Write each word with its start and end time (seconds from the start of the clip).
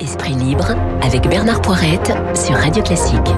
Esprit 0.00 0.34
libre 0.34 0.74
avec 1.02 1.28
Bernard 1.28 1.62
Poirette 1.62 2.12
sur 2.34 2.54
Radio 2.56 2.82
Classique. 2.82 3.30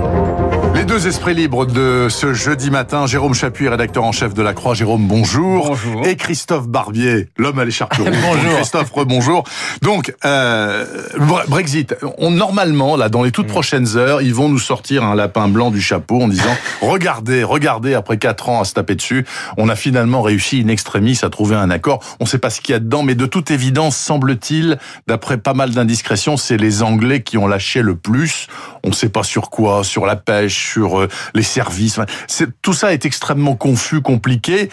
Les 0.78 0.84
deux 0.84 1.08
esprits 1.08 1.34
libres 1.34 1.66
de 1.66 2.06
ce 2.08 2.32
jeudi 2.34 2.70
matin, 2.70 3.04
Jérôme 3.08 3.34
Chapuis, 3.34 3.68
rédacteur 3.68 4.04
en 4.04 4.12
chef 4.12 4.32
de 4.32 4.42
La 4.42 4.54
Croix. 4.54 4.74
Jérôme, 4.74 5.08
bonjour. 5.08 5.66
Bonjour. 5.70 6.06
Et 6.06 6.14
Christophe 6.14 6.68
Barbier, 6.68 7.26
l'homme 7.36 7.58
à 7.58 7.64
l'écharpe 7.64 7.94
rouge. 7.94 8.06
Bonjour. 8.22 8.54
Christophe, 8.54 8.92
bonjour. 9.08 9.42
Donc, 9.82 10.14
euh, 10.24 10.86
Bre- 11.18 11.48
Brexit. 11.48 11.96
On, 12.18 12.30
normalement, 12.30 12.94
là, 12.96 13.08
dans 13.08 13.24
les 13.24 13.30
Mm. 13.30 13.32
toutes 13.32 13.46
prochaines 13.48 13.96
heures, 13.96 14.22
ils 14.22 14.32
vont 14.32 14.48
nous 14.48 14.60
sortir 14.60 15.02
un 15.02 15.16
lapin 15.16 15.48
blanc 15.48 15.72
du 15.72 15.80
chapeau 15.82 16.22
en 16.22 16.28
disant, 16.28 16.56
regardez, 16.80 17.42
regardez, 17.42 17.94
après 17.94 18.18
quatre 18.18 18.48
ans 18.48 18.60
à 18.60 18.64
se 18.64 18.74
taper 18.74 18.94
dessus, 18.94 19.26
on 19.56 19.68
a 19.68 19.74
finalement 19.74 20.22
réussi 20.22 20.62
in 20.64 20.68
extremis 20.68 21.18
à 21.22 21.28
trouver 21.28 21.56
un 21.56 21.70
accord. 21.70 22.04
On 22.20 22.24
ne 22.24 22.28
sait 22.28 22.38
pas 22.38 22.50
ce 22.50 22.60
qu'il 22.60 22.72
y 22.72 22.76
a 22.76 22.78
dedans, 22.78 23.02
mais 23.02 23.16
de 23.16 23.26
toute 23.26 23.50
évidence, 23.50 23.96
semble-t-il, 23.96 24.78
d'après 25.08 25.38
pas 25.38 25.54
mal 25.54 25.70
d'indiscrétions, 25.70 26.36
c'est 26.36 26.56
les 26.56 26.82
Anglais 26.84 27.22
qui 27.22 27.36
ont 27.36 27.48
lâché 27.48 27.82
le 27.82 27.96
plus. 27.96 28.46
On 28.84 28.90
ne 28.90 28.94
sait 28.94 29.08
pas 29.08 29.24
sur 29.24 29.50
quoi, 29.50 29.82
sur 29.82 30.06
la 30.06 30.14
pêche, 30.14 30.67
sur 30.72 31.00
euh, 31.00 31.08
les 31.34 31.42
services. 31.42 32.00
Tout 32.62 32.72
ça 32.72 32.92
est 32.92 33.04
extrêmement 33.04 33.56
confus, 33.56 34.00
compliqué. 34.00 34.68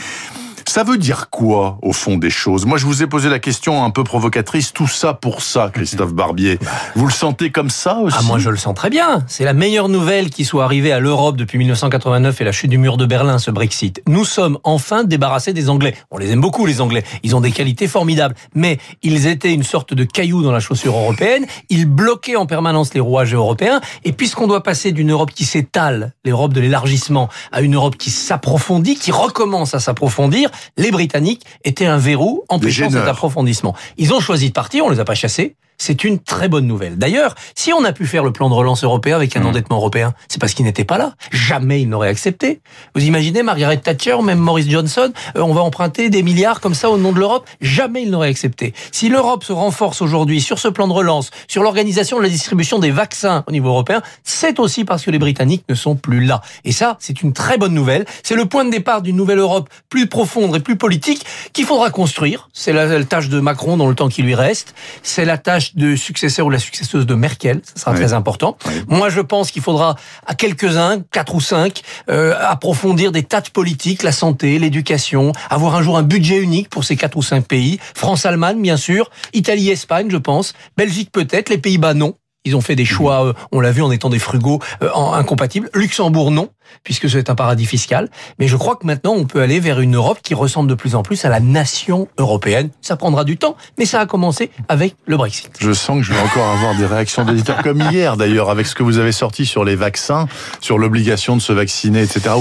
Ça 0.68 0.84
veut 0.84 0.98
dire 0.98 1.30
quoi, 1.30 1.78
au 1.84 1.94
fond 1.94 2.18
des 2.18 2.30
choses? 2.30 2.66
Moi, 2.66 2.78
je 2.78 2.86
vous 2.86 3.04
ai 3.04 3.08
posé 3.08 3.30
la 3.30 3.40
question 3.40 3.84
un 3.84 3.92
peu 3.92 4.04
provocatrice. 4.04 4.74
Tout 4.74 4.88
ça 4.88 5.14
pour 5.14 5.42
ça, 5.42 5.70
Christophe 5.74 6.14
Barbier. 6.14 6.58
Vous 6.96 7.06
le 7.06 7.14
sentez 7.14 7.52
comme 7.52 7.70
ça 7.70 8.00
aussi? 8.00 8.18
Ah, 8.20 8.24
moi, 8.24 8.40
je 8.40 8.50
le 8.50 8.58
sens 8.58 8.74
très 8.74 8.90
bien. 8.90 9.24
C'est 9.28 9.46
la 9.46 9.54
meilleure 9.54 9.90
nouvelle 9.90 10.30
qui 10.30 10.44
soit 10.44 10.64
arrivée 10.64 10.92
à 10.92 11.00
l'Europe 11.00 11.38
depuis 11.38 11.60
1989 11.60 12.42
et 12.42 12.44
la 12.44 12.52
chute 12.52 12.72
du 12.72 12.78
mur 12.78 12.98
de 12.98 13.06
Berlin, 13.06 13.38
ce 13.38 13.52
Brexit. 13.52 14.02
Nous 14.08 14.26
sommes 14.26 14.58
enfin 14.64 15.04
débarrassés 15.04 15.54
des 15.54 15.70
Anglais. 15.70 15.96
On 16.10 16.18
les 16.18 16.32
aime 16.32 16.42
beaucoup, 16.42 16.66
les 16.66 16.82
Anglais. 16.82 17.04
Ils 17.24 17.36
ont 17.36 17.42
des 17.42 17.52
qualités 17.52 17.88
formidables. 17.88 18.36
Mais 18.56 18.80
ils 19.04 19.28
étaient 19.28 19.54
une 19.54 19.64
sorte 19.64 19.94
de 19.94 20.04
caillou 20.04 20.42
dans 20.42 20.52
la 20.52 20.60
chaussure 20.60 20.96
européenne. 20.98 21.46
Ils 21.70 21.86
bloquaient 21.86 22.36
en 22.36 22.48
permanence 22.48 22.94
les 22.94 23.00
rouages 23.00 23.34
européens. 23.34 23.82
Et 24.04 24.12
puisqu'on 24.14 24.48
doit 24.48 24.64
passer 24.64 24.92
d'une 24.92 25.12
Europe 25.12 25.32
qui 25.32 25.46
s'étale, 25.46 26.14
l'Europe 26.26 26.54
de 26.54 26.60
l'élargissement, 26.60 27.30
à 27.52 27.62
une 27.62 27.76
Europe 27.76 27.98
qui 27.98 28.10
s'approfondit, 28.10 28.96
qui 28.96 29.12
recommence 29.12 29.76
à 29.76 29.80
s'approfondir, 29.80 30.50
les 30.78 30.92
Britanniques 30.92 31.46
étaient 31.64 31.86
un 31.86 31.98
verrou 31.98 32.44
empêchant 32.50 32.90
cet 32.90 33.08
approfondissement. 33.08 33.76
Ils 33.98 34.14
ont 34.14 34.20
choisi 34.20 34.50
de 34.50 34.54
partir, 34.54 34.86
on 34.86 34.90
les 34.90 35.00
a 35.00 35.06
pas 35.06 35.16
chassés. 35.16 35.56
C'est 35.78 36.04
une 36.04 36.20
très 36.20 36.50
bonne 36.50 36.68
nouvelle. 36.68 36.98
D'ailleurs, 36.98 37.36
si 37.56 37.72
on 37.74 37.84
a 37.84 37.94
pu 37.94 38.06
faire 38.06 38.24
le 38.24 38.32
plan 38.32 38.50
de 38.50 38.54
relance 38.54 38.84
européen 38.84 39.16
avec 39.16 39.36
un 39.38 39.46
Mmh. 39.46 39.50
endettement 39.50 39.78
européen, 39.78 40.14
c'est 40.28 40.40
parce 40.40 40.54
qu'ils 40.54 40.66
n'étaient 40.66 40.86
pas 40.86 40.98
là. 40.98 41.14
Jamais 41.32 41.82
ils 41.82 41.90
n'auraient 41.90 42.10
accepté. 42.10 42.62
Vous 42.96 43.04
imaginez 43.04 43.44
Margaret 43.44 43.78
Thatcher, 43.78 44.18
même 44.24 44.40
Maurice 44.40 44.70
Johnson, 44.70 45.12
euh, 45.38 45.42
on 45.42 45.54
va 45.54 45.62
emprunter 45.62 46.10
des 46.10 46.24
milliards 46.24 46.62
comme 46.62 46.74
ça 46.74 46.90
au 46.90 46.98
nom 46.98 47.12
de 47.12 47.20
l'Europe 47.20 47.48
Jamais 47.62 48.04
ils 48.04 48.10
n'auraient 48.10 48.30
accepté. 48.30 48.74
Si 48.92 49.10
l'Europe 49.10 49.44
se 49.44 49.54
renforce 49.54 50.02
aujourd'hui 50.02 50.42
sur 50.42 50.60
ce 50.60 50.68
plan 50.68 50.88
de 50.88 50.94
relance, 50.94 51.30
sur 51.48 51.64
l'organisation 51.64 52.18
de 52.18 52.24
la 52.24 52.30
distribution 52.30 52.80
des 52.80 52.92
vaccins 52.92 53.44
au 53.48 53.52
niveau 53.52 53.70
européen, 53.70 54.02
c'est 54.24 54.60
aussi 54.60 54.86
parce 54.86 55.04
que 55.04 55.12
les 55.12 55.20
Britanniques 55.20 55.64
ne 55.70 55.76
sont 55.76 55.96
plus 55.96 56.26
là. 56.26 56.42
Et 56.64 56.72
ça, 56.72 56.98
c'est 57.00 57.22
une 57.22 57.34
très 57.34 57.58
bonne 57.58 57.74
nouvelle. 57.74 58.06
C'est 58.24 58.36
le 58.36 58.46
point 58.46 58.66
de 58.66 58.72
départ 58.72 59.02
d'une 59.02 59.16
nouvelle 59.16 59.40
Europe 59.40 59.70
plus 59.90 60.08
profonde 60.08 60.56
et 60.56 60.60
plus 60.60 60.76
politique 60.76 61.26
qu'il 61.54 61.66
faudra 61.66 61.90
construire. 61.90 62.50
C'est 62.54 62.74
la, 62.74 62.86
la 62.86 63.04
tâche 63.06 63.30
de 63.30 63.40
Macron 63.40 63.78
dans 63.78 63.88
le 63.88 63.96
temps 63.96 64.10
qui 64.10 64.22
lui 64.22 64.36
reste. 64.36 64.74
C'est 65.04 65.26
la 65.26 65.38
tâche 65.38 65.65
de 65.76 65.96
successeur 65.96 66.46
ou 66.46 66.50
la 66.50 66.60
successeuse 66.60 67.06
de 67.06 67.16
Merkel. 67.16 67.62
Ça 67.64 67.80
sera 67.82 67.92
Oui. 67.92 67.98
très 67.98 68.14
important. 68.14 68.58
Moi, 68.88 69.10
je 69.10 69.22
pense 69.22 69.52
qu'il 69.52 69.62
faudra 69.62 69.96
à 70.28 70.36
quelques-uns, 70.36 71.02
quatre 71.12 71.34
ou 71.36 71.42
cinq, 71.42 71.82
euh, 72.10 72.36
approfondir 72.40 73.12
des 73.12 73.24
tas 73.24 73.42
de 73.42 73.50
politiques, 73.50 74.04
la 74.04 74.12
santé, 74.12 74.60
l'éducation, 74.60 75.32
avoir 75.50 75.76
un 75.76 75.82
jour 75.82 75.98
un 75.98 76.04
budget 76.04 76.38
unique 76.40 76.70
pour 76.70 76.84
ces 76.84 76.96
quatre 76.96 77.16
ou 77.18 77.24
cinq 77.24 77.48
pays. 77.48 77.80
France-Allemagne, 77.96 78.62
bien 78.62 78.78
sûr. 78.78 79.10
Italie-Espagne, 79.34 80.08
je 80.12 80.18
pense. 80.18 80.54
Belgique 80.78 81.10
peut-être. 81.12 81.50
Les 81.50 81.58
Pays-Bas, 81.58 81.94
non. 81.94 82.16
Ils 82.46 82.56
ont 82.56 82.62
fait 82.62 82.76
des 82.76 82.86
choix, 82.86 83.26
euh, 83.26 83.34
on 83.52 83.60
l'a 83.60 83.72
vu 83.72 83.82
en 83.82 83.92
étant 83.92 84.10
des 84.10 84.20
frugaux 84.20 84.60
euh, 84.82 84.90
incompatibles. 84.94 85.70
Luxembourg, 85.74 86.32
non, 86.32 86.50
puisque 86.84 87.10
c'est 87.10 87.30
un 87.30 87.36
paradis 87.36 87.66
fiscal. 87.66 88.10
Mais 88.40 88.48
je 88.48 88.56
crois 88.56 88.76
que 88.76 88.86
maintenant, 88.86 89.14
on 89.14 89.26
peut 89.26 89.42
aller 89.42 89.60
vers 89.60 89.80
une 89.80 89.96
Europe 89.96 90.20
qui 90.24 90.34
ressemble 90.34 90.70
de 90.70 90.76
plus 90.76 90.96
en 90.96 91.04
plus 91.04 91.26
à 91.26 91.30
la 91.30 91.40
nation 91.40 92.08
européenne. 92.18 92.70
Ça 92.82 92.96
prendra 92.96 93.24
du 93.24 93.38
temps, 93.38 93.56
mais 93.78 93.86
ça 93.86 94.00
a 94.00 94.06
commencé 94.06 94.52
avec 94.70 94.96
le 95.06 95.18
Brexit. 95.18 95.52
Je 95.60 95.74
sens 95.74 95.98
que 95.98 96.04
je 96.04 96.14
vais 96.14 96.20
encore 96.20 96.48
avoir 96.48 96.76
des 96.76 96.86
réactions 96.86 97.26
d'éditeurs, 97.26 97.62
comme 97.64 97.82
hier 97.82 98.18
d'ailleurs, 98.18 98.50
avec 98.50 98.68
ce 98.68 98.76
que 98.76 98.84
vous 98.84 99.00
avez 99.00 99.12
sorti 99.12 99.46
sur 99.46 99.64
les 99.64 99.76
vaccins, 99.76 100.28
sur 100.62 100.78
l'obligation 100.78 101.36
de 101.36 101.42
se 101.42 101.54
vacciner, 101.54 102.02
etc. 102.02 102.36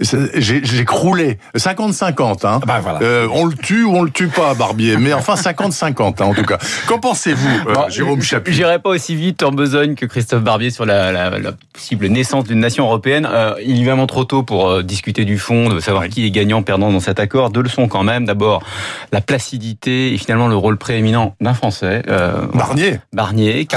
J'ai 0.00 0.60
j'ai 0.64 0.84
croulé. 0.84 1.38
50-50, 1.56 2.46
hein. 2.46 2.60
bah 2.66 2.80
voilà. 2.80 3.00
Euh, 3.02 3.28
on 3.32 3.46
le 3.46 3.54
tue 3.54 3.84
ou 3.84 3.96
on 3.96 4.02
le 4.02 4.10
tue 4.10 4.28
pas, 4.28 4.54
Barbier. 4.54 4.96
Mais 4.96 5.12
enfin, 5.12 5.34
50-50, 5.34 6.22
hein, 6.22 6.26
en 6.26 6.34
tout 6.34 6.44
cas. 6.44 6.58
Qu'en 6.86 6.98
pensez-vous, 6.98 7.68
euh, 7.68 7.74
Bon, 7.74 7.88
Jérôme 7.88 8.22
Chapuis? 8.22 8.52
J'irai 8.52 8.78
pas 8.78 8.90
aussi 8.90 9.16
vite 9.16 9.39
en 9.42 9.52
besogne 9.52 9.94
que 9.94 10.06
Christophe 10.06 10.42
Barbier 10.42 10.70
sur 10.70 10.84
la, 10.86 11.12
la- 11.12 11.38
la 11.38 11.52
possible 11.72 12.06
naissance 12.06 12.44
d'une 12.44 12.60
nation 12.60 12.84
européenne. 12.84 13.28
Euh, 13.30 13.54
il 13.64 13.80
est 13.80 13.84
vraiment 13.84 14.06
trop 14.06 14.24
tôt 14.24 14.42
pour 14.42 14.68
euh, 14.68 14.82
discuter 14.82 15.24
du 15.24 15.38
fond, 15.38 15.68
de 15.68 15.80
savoir 15.80 16.08
qui 16.08 16.26
est 16.26 16.30
gagnant, 16.30 16.62
perdant 16.62 16.90
dans 16.92 17.00
cet 17.00 17.20
accord. 17.20 17.50
Deux 17.50 17.62
leçons 17.62 17.88
quand 17.88 18.02
même. 18.02 18.24
D'abord, 18.24 18.62
la 19.12 19.20
placidité 19.20 20.12
et 20.12 20.18
finalement 20.18 20.48
le 20.48 20.56
rôle 20.56 20.76
prééminent 20.76 21.34
d'un 21.40 21.54
Français, 21.54 22.02
euh, 22.08 22.46
Barnier 22.54 23.00
Barnier, 23.12 23.66
qui 23.66 23.76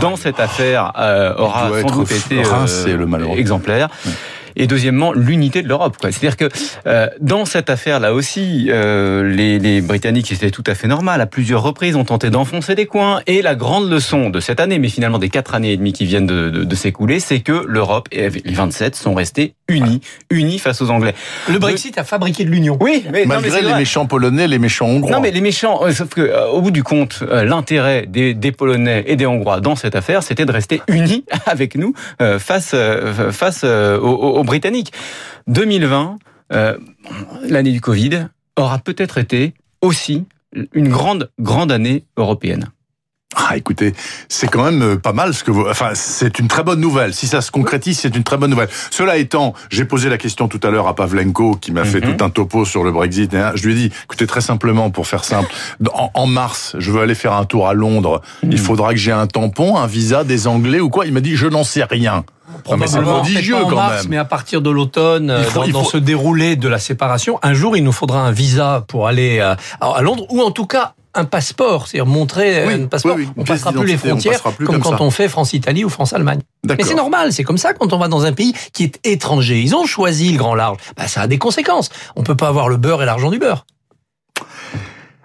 dans 0.00 0.16
cette 0.16 0.40
affaire 0.40 0.92
euh, 0.98 1.34
aura 1.36 1.68
sans 1.82 1.88
doute 1.96 2.10
été 2.12 2.42
rincé, 2.42 2.92
le 2.92 3.06
exemplaire. 3.38 3.88
Et 4.56 4.66
deuxièmement, 4.66 5.12
l'unité 5.12 5.62
de 5.62 5.68
l'Europe. 5.68 5.96
quoi. 6.00 6.10
C'est-à-dire 6.12 6.36
que 6.36 6.48
euh, 6.86 7.08
dans 7.20 7.44
cette 7.44 7.70
affaire-là 7.70 8.12
aussi, 8.14 8.66
euh, 8.70 9.22
les, 9.28 9.58
les 9.58 9.80
Britanniques, 9.80 10.28
c'était 10.28 10.50
tout 10.50 10.64
à 10.66 10.74
fait 10.74 10.88
normal, 10.88 11.20
à 11.20 11.26
plusieurs 11.26 11.62
reprises, 11.62 11.96
ont 11.96 12.04
tenté 12.04 12.30
d'enfoncer 12.30 12.74
des 12.74 12.86
coins. 12.86 13.20
Et 13.26 13.42
la 13.42 13.54
grande 13.54 13.90
leçon 13.90 14.30
de 14.30 14.40
cette 14.40 14.60
année, 14.60 14.78
mais 14.78 14.88
finalement 14.88 15.18
des 15.18 15.28
quatre 15.28 15.54
années 15.54 15.72
et 15.72 15.76
demie 15.76 15.92
qui 15.92 16.04
viennent 16.04 16.26
de, 16.26 16.50
de- 16.50 16.64
de 16.64 16.74
s'écouler, 16.74 17.20
c'est 17.20 17.40
que 17.40 17.64
l'Europe 17.66 18.08
et 18.12 18.28
les 18.30 18.52
27 18.54 18.94
sont 18.96 19.14
restés 19.14 19.54
unis, 19.68 20.00
unis 20.30 20.58
face 20.58 20.80
aux 20.80 20.90
Anglais. 20.90 21.14
Le 21.48 21.58
Brexit 21.58 21.98
a 21.98 22.04
fabriqué 22.04 22.44
de 22.44 22.50
l'union. 22.50 22.78
Oui, 22.80 23.04
mais, 23.12 23.24
non, 23.26 23.34
mais 23.36 23.40
Malgré 23.42 23.60
les 23.62 23.68
vrai. 23.68 23.78
méchants 23.78 24.06
polonais, 24.06 24.48
les 24.48 24.58
méchants 24.58 24.86
hongrois. 24.86 25.12
Non, 25.12 25.20
mais 25.20 25.30
les 25.30 25.40
méchants, 25.42 25.80
euh, 25.84 25.92
sauf 25.92 26.08
que 26.08 26.20
euh, 26.22 26.46
au 26.48 26.62
bout 26.62 26.70
du 26.70 26.82
compte, 26.82 27.20
euh, 27.22 27.44
l'intérêt 27.44 28.06
des, 28.06 28.32
des 28.34 28.52
Polonais 28.52 29.04
et 29.06 29.16
des 29.16 29.26
Hongrois 29.26 29.60
dans 29.60 29.76
cette 29.76 29.94
affaire, 29.94 30.22
c'était 30.22 30.46
de 30.46 30.52
rester 30.52 30.80
unis 30.88 31.24
avec 31.46 31.74
nous 31.76 31.92
euh, 32.22 32.38
face 32.38 32.70
euh, 32.74 33.30
face 33.32 33.60
euh, 33.64 33.98
aux, 33.98 34.08
aux- 34.08 34.37
aux 34.38 34.44
Britanniques. 34.44 34.92
2020, 35.48 36.18
euh, 36.52 36.76
l'année 37.42 37.72
du 37.72 37.80
Covid, 37.80 38.28
aura 38.56 38.78
peut-être 38.78 39.18
été 39.18 39.54
aussi 39.82 40.24
une 40.72 40.88
grande 40.88 41.30
grande 41.38 41.70
année 41.72 42.04
européenne. 42.16 42.70
Ah, 43.36 43.56
écoutez, 43.58 43.92
c'est 44.30 44.48
quand 44.48 44.64
même 44.64 44.82
euh, 44.82 44.96
pas 44.96 45.12
mal 45.12 45.34
ce 45.34 45.44
que 45.44 45.50
vous. 45.50 45.66
Enfin, 45.68 45.90
c'est 45.92 46.38
une 46.38 46.48
très 46.48 46.62
bonne 46.62 46.80
nouvelle. 46.80 47.12
Si 47.12 47.26
ça 47.26 47.42
se 47.42 47.50
concrétise, 47.50 47.98
c'est 48.00 48.16
une 48.16 48.24
très 48.24 48.38
bonne 48.38 48.50
nouvelle. 48.50 48.70
Cela 48.90 49.18
étant, 49.18 49.52
j'ai 49.70 49.84
posé 49.84 50.08
la 50.08 50.16
question 50.16 50.48
tout 50.48 50.58
à 50.62 50.70
l'heure 50.70 50.88
à 50.88 50.94
Pavlenko, 50.94 51.56
qui 51.56 51.70
m'a 51.70 51.84
fait 51.84 52.00
Mhm. 52.00 52.16
tout 52.16 52.24
un 52.24 52.30
topo 52.30 52.64
sur 52.64 52.82
le 52.84 52.90
Brexit. 52.90 53.32
hein, 53.34 53.52
Je 53.54 53.66
lui 53.66 53.72
ai 53.74 53.88
dit, 53.88 53.94
écoutez, 54.04 54.26
très 54.26 54.40
simplement, 54.40 54.90
pour 54.90 55.06
faire 55.06 55.24
simple, 55.24 55.52
en, 55.92 56.10
en 56.14 56.26
mars, 56.26 56.74
je 56.78 56.90
veux 56.90 57.02
aller 57.02 57.14
faire 57.14 57.34
un 57.34 57.44
tour 57.44 57.68
à 57.68 57.74
Londres. 57.74 58.22
Il 58.42 58.58
faudra 58.58 58.92
que 58.94 58.98
j'ai 58.98 59.12
un 59.12 59.26
tampon, 59.26 59.76
un 59.76 59.86
visa 59.86 60.24
des 60.24 60.46
Anglais 60.46 60.80
ou 60.80 60.88
quoi 60.88 61.04
Il 61.06 61.12
m'a 61.12 61.20
dit, 61.20 61.36
je 61.36 61.46
n'en 61.46 61.64
sais 61.64 61.84
rien. 61.84 62.24
Non, 62.50 62.58
Probablement, 62.64 63.22
pas 63.22 63.56
en 63.64 63.68
quand 63.68 63.76
mars, 63.76 64.02
même. 64.02 64.10
mais 64.10 64.16
à 64.16 64.24
partir 64.24 64.62
de 64.62 64.70
l'automne, 64.70 65.30
euh, 65.30 65.40
Il 65.40 65.44
faut- 65.50 65.64
dans, 65.66 65.80
dans 65.80 65.84
ce 65.84 65.96
déroulé 65.98 66.56
de 66.56 66.68
la 66.68 66.78
séparation, 66.78 67.38
un 67.42 67.52
jour, 67.54 67.76
il 67.76 67.84
nous 67.84 67.92
faudra 67.92 68.20
un 68.22 68.30
visa 68.32 68.84
pour 68.88 69.06
aller 69.06 69.40
à, 69.40 69.56
à 69.80 70.00
Londres, 70.02 70.24
ou 70.30 70.40
en 70.42 70.50
tout 70.50 70.66
cas 70.66 70.94
un 71.14 71.24
passeport, 71.24 71.88
c'est-à-dire 71.88 72.06
montrer 72.06 72.64
Oui, 72.66 72.74
un 72.74 72.86
passeport. 72.86 73.16
oui, 73.16 73.22
oui, 73.24 73.28
une 73.36 73.42
on 73.42 73.44
pièce 73.44 73.60
passera 73.62 73.72
plus 73.72 73.86
les 73.86 73.96
frontières 73.96 74.40
passera 74.42 74.52
comme, 74.64 74.78
quand 74.80 74.90
ça. 74.96 75.02
on 75.02 75.10
fait 75.10 75.28
France-Italie 75.28 75.84
ou 75.84 75.88
France-Allemagne. 75.88 76.40
Mais 76.66 76.76
c'est 76.84 76.94
normal, 76.94 77.32
c'est 77.32 77.44
comme 77.44 77.58
ça 77.58 77.72
quand 77.74 77.92
on 77.92 77.98
va 77.98 78.08
dans 78.08 78.24
un 78.24 78.32
pays 78.32 78.54
qui 78.72 78.84
est 78.84 79.00
étranger. 79.04 79.60
Ils 79.60 79.74
ont 79.74 79.84
choisi 79.86 80.30
le 80.32 80.38
grand 80.38 80.54
large. 80.54 80.76
Bah, 80.96 81.08
ça 81.08 81.22
a 81.22 81.26
des 81.26 81.38
conséquences. 81.38 81.88
On 82.16 82.22
peut 82.22 82.36
pas 82.36 82.48
avoir 82.48 82.68
le 82.68 82.76
beurre 82.76 83.02
et 83.02 83.06
l'argent 83.06 83.30
du 83.30 83.38
beurre. 83.38 83.66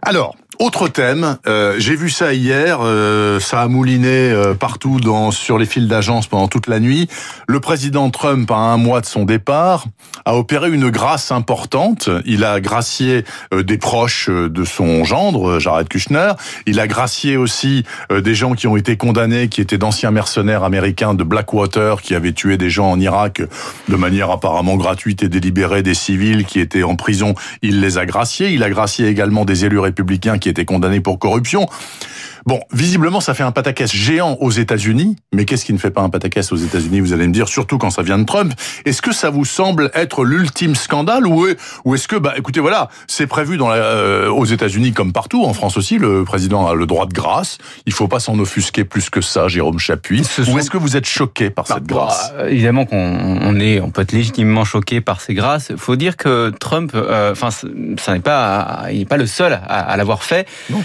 Alors, 0.01 0.35
autre 0.63 0.87
thème, 0.87 1.37
euh, 1.45 1.75
j'ai 1.77 1.97
vu 1.97 2.09
ça 2.09 2.33
hier, 2.33 2.79
euh, 2.81 3.41
ça 3.41 3.61
a 3.61 3.67
mouliné 3.67 4.31
euh, 4.31 4.53
partout 4.53 5.01
dans, 5.01 5.29
sur 5.31 5.57
les 5.57 5.65
fils 5.65 5.87
d'agence 5.87 6.27
pendant 6.27 6.47
toute 6.47 6.67
la 6.67 6.79
nuit. 6.79 7.09
Le 7.47 7.59
président 7.59 8.09
Trump, 8.09 8.49
à 8.49 8.55
un 8.55 8.77
mois 8.77 9.01
de 9.01 9.05
son 9.05 9.25
départ, 9.25 9.83
a 10.25 10.35
opéré 10.35 10.71
une 10.71 10.89
grâce 10.89 11.31
importante. 11.31 12.09
Il 12.25 12.43
a 12.43 12.59
gracié 12.61 13.25
euh, 13.53 13.63
des 13.63 13.77
proches 13.77 14.29
euh, 14.29 14.49
de 14.49 14.63
son 14.63 15.03
gendre, 15.03 15.51
euh, 15.51 15.59
Jared 15.59 15.87
Kushner. 15.87 16.33
Il 16.65 16.79
a 16.79 16.87
gracié 16.87 17.37
aussi 17.37 17.83
des 18.09 18.35
gens 18.35 18.53
qui 18.53 18.67
ont 18.67 18.77
été 18.77 18.97
condamnés, 18.97 19.47
qui 19.47 19.61
étaient 19.61 19.77
d'anciens 19.77 20.11
mercenaires 20.11 20.63
américains 20.63 21.13
de 21.13 21.23
Blackwater, 21.23 22.01
qui 22.01 22.15
avaient 22.15 22.33
tué 22.33 22.57
des 22.57 22.69
gens 22.69 22.91
en 22.91 22.99
Irak 22.99 23.41
de 23.89 23.95
manière 23.95 24.31
apparemment 24.31 24.75
gratuite 24.75 25.23
et 25.23 25.29
délibérée, 25.29 25.83
des 25.83 25.93
civils 25.93 26.45
qui 26.45 26.59
étaient 26.59 26.83
en 26.83 26.95
prison. 26.95 27.35
Il 27.61 27.81
les 27.81 27.97
a 27.97 28.05
graciés. 28.05 28.49
Il 28.49 28.63
a 28.63 28.69
gracié 28.69 29.07
également 29.07 29.45
des 29.45 29.65
élus 29.65 29.79
républicains 29.79 30.37
qui 30.37 30.49
étaient 30.53 30.65
condamnés 30.65 31.01
pour 31.01 31.19
corruption. 31.19 31.67
Bon, 32.45 32.59
visiblement, 32.73 33.21
ça 33.21 33.33
fait 33.33 33.43
un 33.43 33.53
pataquès 33.53 33.89
géant 33.89 34.35
aux 34.41 34.51
États-Unis, 34.51 35.15
mais 35.33 35.45
qu'est-ce 35.45 35.63
qui 35.63 35.71
ne 35.71 35.77
fait 35.77 35.91
pas 35.91 36.01
un 36.01 36.09
pataquès 36.09 36.51
aux 36.51 36.57
États-Unis 36.57 36.99
Vous 36.99 37.13
allez 37.13 37.25
me 37.25 37.31
dire, 37.31 37.47
surtout 37.47 37.77
quand 37.77 37.89
ça 37.89 38.01
vient 38.01 38.17
de 38.17 38.25
Trump? 38.25 38.53
Est-ce 38.83 39.01
que 39.01 39.13
ça 39.13 39.29
vous 39.29 39.45
semble 39.45 39.89
être 39.93 40.25
l'ultime 40.25 40.75
scandale 40.75 41.25
ou, 41.25 41.47
ou 41.85 41.95
est-ce 41.95 42.09
que, 42.09 42.17
bah, 42.17 42.33
écoutez, 42.35 42.59
voilà, 42.59 42.89
c'est 43.07 43.27
prévu 43.27 43.55
dans 43.55 43.69
la, 43.69 43.75
euh, 43.75 44.29
aux 44.29 44.43
États-Unis 44.43 44.91
comme 44.91 45.13
partout, 45.13 45.45
en 45.45 45.53
France 45.53 45.77
aussi, 45.77 45.97
le 45.97 46.25
président 46.25 46.67
a 46.67 46.75
le 46.75 46.85
droit 46.85 47.05
de 47.05 47.13
grâce. 47.13 47.59
Il 47.85 47.93
faut 47.93 48.09
pas 48.09 48.19
s'en 48.19 48.37
offusquer 48.39 48.83
plus 48.83 49.09
que 49.09 49.21
ça, 49.21 49.47
Jérôme 49.47 49.79
Chapuis. 49.79 50.27
Ou 50.49 50.59
est-ce 50.59 50.69
que 50.69 50.77
vous 50.77 50.97
êtes 50.97 51.07
choqué 51.07 51.49
par 51.49 51.65
cette 51.65 51.85
bah, 51.85 51.95
grâce? 51.95 52.33
bah, 52.35 52.49
Évidemment 52.49 52.85
qu'on 52.85 52.97
on 53.41 53.57
est, 53.61 53.79
on 53.79 53.89
peut 53.89 54.01
être 54.01 54.11
légitimement 54.11 54.65
choqué 54.65 54.99
par 54.99 55.21
ces 55.21 55.33
grâces. 55.33 55.67
Il 55.69 55.77
faut 55.77 55.95
dire 55.95 56.17
que 56.17 56.51
Trump, 56.59 56.91
euh, 56.93 57.31
enfin, 57.31 57.51
ça 57.51 58.13
n'est 58.13 58.19
pas, 58.19 58.87
il 58.91 58.99
n'est 58.99 59.05
pas 59.05 59.17
le 59.17 59.27
seul 59.27 59.53
à, 59.53 59.57
à 59.59 59.95
l'avoir 59.95 60.23
fait. 60.23 60.32
Non. 60.69 60.83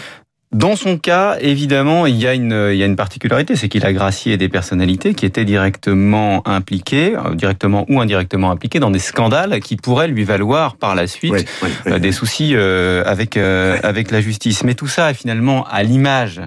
Dans 0.53 0.77
son 0.77 0.97
cas, 0.97 1.37
évidemment, 1.43 2.07
il 2.07 2.17
y 2.17 2.27
a 2.27 2.33
une, 2.33 2.71
il 2.73 2.79
y 2.79 2.83
a 2.83 2.87
une 2.87 2.97
particularité, 2.97 3.55
c'est 3.55 3.69
qu'il 3.69 3.85
a 3.85 3.93
gracié 3.93 4.39
des 4.39 4.49
personnalités 4.49 5.13
qui 5.13 5.27
étaient 5.27 5.45
directement 5.45 6.47
impliquées, 6.49 7.15
euh, 7.15 7.35
directement 7.35 7.85
ou 7.91 8.01
indirectement 8.01 8.51
impliquées 8.51 8.81
dans 8.81 8.91
des 8.91 8.99
scandales 8.99 9.61
qui 9.61 9.77
pourraient 9.77 10.09
lui 10.09 10.25
valoir 10.25 10.77
par 10.77 10.95
la 10.95 11.07
suite 11.07 11.47
euh, 11.87 11.99
des 11.99 12.13
soucis 12.13 12.53
euh, 12.55 13.03
avec 13.05 13.37
avec 13.37 14.11
la 14.11 14.23
justice. 14.23 14.65
Mais 14.65 14.73
tout 14.73 14.87
ça 14.87 15.11
est 15.11 15.15
finalement 15.15 15.67
à 15.67 15.83
l'image 15.83 16.41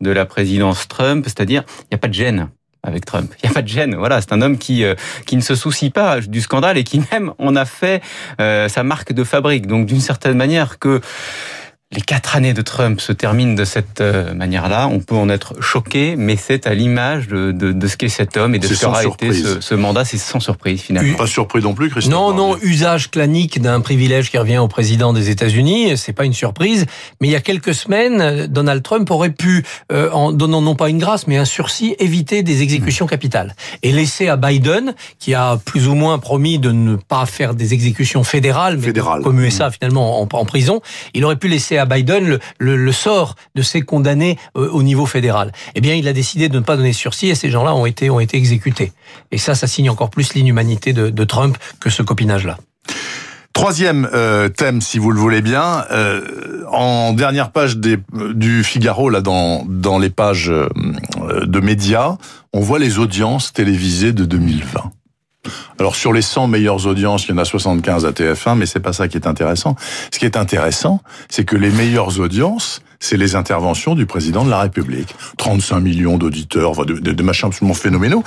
de 0.00 0.10
la 0.12 0.24
présidence 0.24 0.86
Trump, 0.86 1.24
c'est-à-dire 1.26 1.64
il 1.80 1.86
n'y 1.90 1.96
a 1.96 1.98
pas 1.98 2.08
de 2.08 2.14
gêne 2.14 2.50
avec 2.84 3.06
Trump. 3.06 3.32
Il 3.42 3.46
n'y 3.46 3.50
a 3.50 3.54
pas 3.54 3.62
de 3.62 3.68
gêne. 3.68 3.96
Voilà, 3.96 4.20
c'est 4.20 4.32
un 4.32 4.40
homme 4.40 4.56
qui 4.56 4.84
qui 5.26 5.34
ne 5.34 5.42
se 5.42 5.56
soucie 5.56 5.90
pas 5.90 6.20
du 6.20 6.40
scandale 6.42 6.78
et 6.78 6.84
qui 6.84 7.02
même 7.10 7.32
en 7.40 7.56
a 7.56 7.64
fait 7.64 8.02
sa 8.38 8.82
marque 8.84 9.12
de 9.12 9.24
fabrique. 9.24 9.66
Donc 9.66 9.86
d'une 9.86 10.00
certaine 10.00 10.36
manière 10.36 10.78
que 10.78 11.00
les 11.90 12.02
quatre 12.02 12.36
années 12.36 12.52
de 12.52 12.60
Trump 12.60 13.00
se 13.00 13.12
terminent 13.12 13.54
de 13.54 13.64
cette 13.64 14.02
euh, 14.02 14.34
manière-là. 14.34 14.88
On 14.88 15.00
peut 15.00 15.14
en 15.14 15.30
être 15.30 15.62
choqué, 15.62 16.16
mais 16.16 16.36
c'est 16.36 16.66
à 16.66 16.74
l'image 16.74 17.28
de, 17.28 17.50
de, 17.50 17.72
de, 17.72 17.86
ce 17.86 17.96
qu'est 17.96 18.10
cet 18.10 18.36
homme 18.36 18.54
et 18.54 18.58
de 18.58 18.66
ce 18.66 18.78
qu'aura 18.78 19.04
été 19.06 19.32
ce, 19.32 19.62
ce, 19.62 19.74
mandat. 19.74 20.04
C'est 20.04 20.18
sans 20.18 20.38
surprise, 20.38 20.82
finalement. 20.82 21.16
Pas 21.16 21.26
surpris 21.26 21.62
non 21.62 21.72
plus, 21.72 21.88
Christophe. 21.88 22.12
Non, 22.12 22.34
non, 22.34 22.58
usage 22.60 23.10
clanique 23.10 23.62
d'un 23.62 23.80
privilège 23.80 24.30
qui 24.30 24.36
revient 24.36 24.58
au 24.58 24.68
président 24.68 25.14
des 25.14 25.30
États-Unis. 25.30 25.96
C'est 25.96 26.12
pas 26.12 26.26
une 26.26 26.34
surprise. 26.34 26.84
Mais 27.22 27.28
il 27.28 27.30
y 27.30 27.36
a 27.36 27.40
quelques 27.40 27.72
semaines, 27.72 28.46
Donald 28.48 28.82
Trump 28.82 29.10
aurait 29.10 29.30
pu, 29.30 29.64
euh, 29.90 30.10
en 30.10 30.30
donnant 30.30 30.60
non 30.60 30.74
pas 30.74 30.90
une 30.90 30.98
grâce, 30.98 31.26
mais 31.26 31.38
un 31.38 31.46
sursis, 31.46 31.96
éviter 32.00 32.42
des 32.42 32.60
exécutions 32.60 33.06
mmh. 33.06 33.10
capitales 33.10 33.56
et 33.82 33.92
laisser 33.92 34.28
à 34.28 34.36
Biden, 34.36 34.94
qui 35.18 35.32
a 35.32 35.56
plus 35.64 35.88
ou 35.88 35.94
moins 35.94 36.18
promis 36.18 36.58
de 36.58 36.70
ne 36.70 36.96
pas 36.96 37.24
faire 37.24 37.54
des 37.54 37.72
exécutions 37.72 38.24
fédérales, 38.24 38.76
mais 38.76 38.88
Fédéral. 38.88 39.22
comme 39.22 39.40
USA 39.40 39.68
mmh. 39.68 39.72
finalement 39.72 40.20
en, 40.20 40.28
en 40.30 40.44
prison, 40.44 40.82
il 41.14 41.24
aurait 41.24 41.36
pu 41.36 41.48
laisser 41.48 41.77
à 41.78 41.86
Biden 41.86 42.38
le, 42.58 42.92
sort 42.92 43.36
de 43.54 43.62
ces 43.62 43.82
condamnés 43.82 44.38
euh, 44.56 44.68
au 44.70 44.82
niveau 44.82 45.06
fédéral. 45.06 45.52
Eh 45.74 45.80
bien, 45.80 45.94
il 45.94 46.08
a 46.08 46.12
décidé 46.12 46.48
de 46.48 46.58
ne 46.58 46.64
pas 46.64 46.76
donner 46.76 46.92
sursis 46.92 47.28
et 47.28 47.34
ces 47.34 47.50
gens-là 47.50 47.74
ont 47.74 47.86
été, 47.86 48.10
ont 48.10 48.20
été 48.20 48.36
exécutés. 48.36 48.92
Et 49.30 49.38
ça, 49.38 49.54
ça 49.54 49.66
signe 49.66 49.90
encore 49.90 50.10
plus 50.10 50.34
l'inhumanité 50.34 50.92
de, 50.92 51.24
Trump 51.24 51.58
que 51.80 51.90
ce 51.90 52.02
copinage-là. 52.02 52.56
Troisième 53.52 54.08
euh, 54.14 54.48
thème, 54.48 54.80
si 54.80 54.98
vous 54.98 55.10
le 55.10 55.18
voulez 55.18 55.42
bien, 55.42 55.84
euh, 55.90 56.64
en 56.70 57.12
dernière 57.12 57.50
page 57.50 57.76
du 57.76 58.64
Figaro, 58.64 59.10
là 59.10 59.20
dans 59.20 59.64
dans 59.66 59.98
les 59.98 60.10
pages 60.10 60.50
de 60.50 61.60
médias, 61.60 62.16
on 62.52 62.60
voit 62.60 62.78
les 62.78 62.98
audiences 62.98 63.52
télévisées 63.52 64.12
de 64.12 64.24
2020. 64.24 64.92
Alors 65.78 65.96
sur 65.96 66.12
les 66.12 66.22
100 66.22 66.48
meilleures 66.48 66.86
audiences, 66.86 67.26
il 67.26 67.30
y 67.30 67.34
en 67.34 67.38
a 67.38 67.44
75 67.44 68.06
à 68.06 68.10
TF1, 68.10 68.56
mais 68.56 68.66
c'est 68.66 68.80
pas 68.80 68.92
ça 68.92 69.08
qui 69.08 69.16
est 69.16 69.26
intéressant. 69.26 69.76
Ce 70.12 70.18
qui 70.18 70.24
est 70.24 70.36
intéressant, 70.36 71.00
c'est 71.28 71.44
que 71.44 71.56
les 71.56 71.70
meilleures 71.70 72.20
audiences, 72.20 72.82
c'est 73.00 73.16
les 73.16 73.34
interventions 73.34 73.94
du 73.94 74.06
président 74.06 74.44
de 74.44 74.50
la 74.50 74.60
République. 74.60 75.14
35 75.38 75.80
millions 75.80 76.18
d'auditeurs, 76.18 76.84
de, 76.84 76.94
de, 76.94 77.12
de 77.12 77.22
machins 77.22 77.48
absolument 77.48 77.74
phénoménaux. 77.74 78.24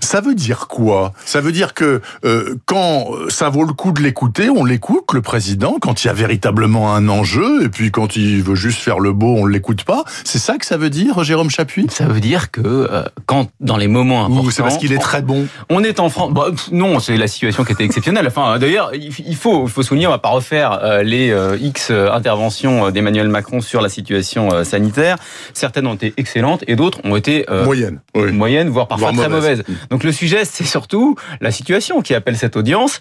Ça 0.00 0.20
veut 0.20 0.34
dire 0.34 0.66
quoi? 0.68 1.12
Ça 1.24 1.40
veut 1.40 1.52
dire 1.52 1.74
que 1.74 2.00
euh, 2.24 2.56
quand 2.66 3.06
ça 3.28 3.48
vaut 3.48 3.64
le 3.64 3.72
coup 3.72 3.92
de 3.92 4.02
l'écouter, 4.02 4.50
on 4.50 4.64
l'écoute, 4.64 5.12
le 5.12 5.22
président, 5.22 5.76
quand 5.80 6.04
il 6.04 6.08
y 6.08 6.10
a 6.10 6.12
véritablement 6.12 6.94
un 6.94 7.08
enjeu, 7.08 7.64
et 7.64 7.68
puis 7.68 7.90
quand 7.90 8.16
il 8.16 8.42
veut 8.42 8.54
juste 8.54 8.80
faire 8.80 9.00
le 9.00 9.12
beau, 9.12 9.34
on 9.36 9.46
l'écoute 9.46 9.84
pas. 9.84 10.04
C'est 10.24 10.38
ça 10.38 10.58
que 10.58 10.66
ça 10.66 10.76
veut 10.76 10.90
dire, 10.90 11.22
Jérôme 11.24 11.50
Chapuis? 11.50 11.86
Ça 11.90 12.06
veut 12.06 12.20
dire 12.20 12.50
que 12.50 12.60
euh, 12.62 13.04
quand 13.26 13.48
dans 13.60 13.76
les 13.76 13.88
moments 13.88 14.26
importants, 14.26 14.50
c'est 14.50 14.62
parce 14.62 14.78
qu'il 14.78 14.92
est 14.92 14.98
très 14.98 15.22
bon. 15.22 15.46
On 15.70 15.82
est 15.82 16.00
en 16.00 16.10
France. 16.10 16.32
Bah, 16.32 16.46
non, 16.72 16.98
c'est 17.00 17.16
la 17.16 17.28
situation 17.28 17.64
qui 17.64 17.72
était 17.72 17.84
exceptionnelle. 17.84 18.26
Enfin, 18.26 18.58
d'ailleurs, 18.58 18.90
il 18.94 19.36
faut, 19.36 19.64
il 19.66 19.70
faut 19.70 19.82
souligner, 19.82 20.06
on 20.06 20.10
va 20.10 20.18
pas 20.18 20.30
refaire 20.30 20.80
euh, 20.82 21.02
les 21.02 21.30
euh, 21.30 21.56
X 21.60 21.90
interventions 21.90 22.90
d'Emmanuel 22.90 23.28
Macron 23.28 23.60
sur 23.60 23.80
la 23.84 23.88
situation 23.88 24.64
sanitaire. 24.64 25.16
Certaines 25.52 25.86
ont 25.86 25.94
été 25.94 26.12
excellentes 26.16 26.64
et 26.66 26.76
d'autres 26.76 26.98
ont 27.04 27.14
été 27.16 27.46
moyennes, 27.64 28.00
oui. 28.16 28.32
moyennes, 28.32 28.68
voire 28.68 28.88
parfois 28.88 29.12
très 29.12 29.28
mauvaises. 29.28 29.62
Mm. 29.66 29.72
Donc 29.90 30.04
le 30.04 30.12
sujet, 30.12 30.44
c'est 30.44 30.64
surtout 30.64 31.16
la 31.40 31.50
situation 31.50 32.02
qui 32.02 32.14
appelle 32.14 32.36
cette 32.36 32.56
audience. 32.56 33.00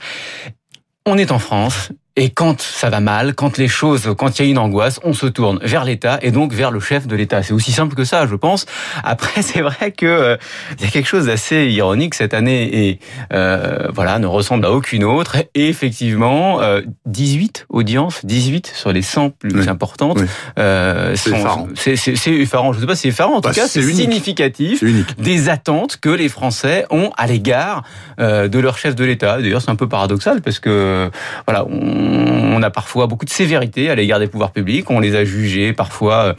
On 1.05 1.17
est 1.17 1.31
en 1.31 1.39
France, 1.39 1.89
et 2.15 2.29
quand 2.29 2.61
ça 2.61 2.91
va 2.91 2.99
mal, 2.99 3.33
quand 3.33 3.57
les 3.57 3.67
choses, 3.67 4.13
quand 4.15 4.37
il 4.37 4.45
y 4.45 4.47
a 4.47 4.51
une 4.51 4.59
angoisse, 4.59 4.99
on 5.03 5.13
se 5.13 5.25
tourne 5.25 5.57
vers 5.63 5.83
l'État 5.83 6.19
et 6.21 6.29
donc 6.29 6.53
vers 6.53 6.69
le 6.69 6.79
chef 6.79 7.07
de 7.07 7.15
l'État. 7.15 7.41
C'est 7.41 7.53
aussi 7.53 7.71
simple 7.71 7.95
que 7.95 8.03
ça, 8.03 8.27
je 8.27 8.35
pense. 8.35 8.67
Après, 9.03 9.41
c'est 9.41 9.61
vrai 9.61 9.91
que 9.91 10.05
euh, 10.05 10.37
il 10.77 10.85
y 10.85 10.87
a 10.87 10.91
quelque 10.91 11.07
chose 11.07 11.25
d'assez 11.25 11.65
ironique 11.71 12.13
cette 12.13 12.35
année 12.35 12.87
et 12.87 12.99
euh, 13.33 13.87
voilà 13.91 14.19
ne 14.19 14.27
ressemble 14.27 14.63
à 14.65 14.71
aucune 14.71 15.03
autre. 15.03 15.37
Et 15.55 15.69
effectivement, 15.69 16.61
euh, 16.61 16.81
18 17.07 17.65
audiences, 17.69 18.23
18 18.23 18.71
sur 18.75 18.91
les 18.91 19.01
100 19.01 19.31
plus 19.31 19.67
importantes. 19.67 20.19
Euh, 20.59 21.15
c'est 21.15 21.31
effarant. 21.31 21.67
C'est 21.73 22.27
effarant. 22.27 22.73
Je 22.73 22.79
sais 22.79 22.85
pas 22.85 22.95
si 22.95 23.01
c'est 23.03 23.07
effarant. 23.07 23.37
En 23.37 23.41
tout 23.41 23.49
bah, 23.49 23.55
cas, 23.55 23.67
c'est 23.67 23.81
significatif 23.81 24.83
des 25.17 25.49
attentes 25.49 25.97
que 25.97 26.09
les 26.09 26.29
Français 26.29 26.85
ont 26.91 27.09
à 27.17 27.25
l'égard 27.25 27.83
euh, 28.19 28.47
de 28.47 28.59
leur 28.59 28.77
chef 28.77 28.93
de 28.93 29.03
l'État. 29.03 29.41
D'ailleurs, 29.41 29.63
c'est 29.63 29.71
un 29.71 29.75
peu 29.75 29.89
paradoxal 29.89 30.41
parce 30.41 30.59
que 30.59 31.09
voilà. 31.47 31.65
On, 31.65 32.02
on 32.03 32.61
a 32.61 32.69
parfois 32.69 33.07
beaucoup 33.07 33.25
de 33.25 33.29
sévérité 33.29 33.89
à 33.89 33.95
l'égard 33.95 34.19
des 34.19 34.27
pouvoirs 34.27 34.51
publics. 34.51 34.89
On 34.89 34.99
les 34.99 35.15
a 35.15 35.25
jugés 35.25 35.73
parfois 35.73 36.35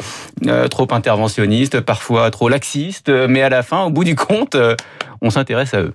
euh, 0.47 0.69
trop 0.69 0.89
interventionnistes, 0.91 1.81
parfois 1.81 2.31
trop 2.31 2.49
laxistes, 2.49 3.09
mais 3.09 3.43
à 3.43 3.49
la 3.49 3.63
fin, 3.63 3.85
au 3.85 3.91
bout 3.91 4.05
du 4.05 4.15
compte, 4.15 4.55
euh, 4.55 4.75
on 5.21 5.31
s'intéresse 5.31 5.75
à 5.75 5.81
eux. 5.81 5.93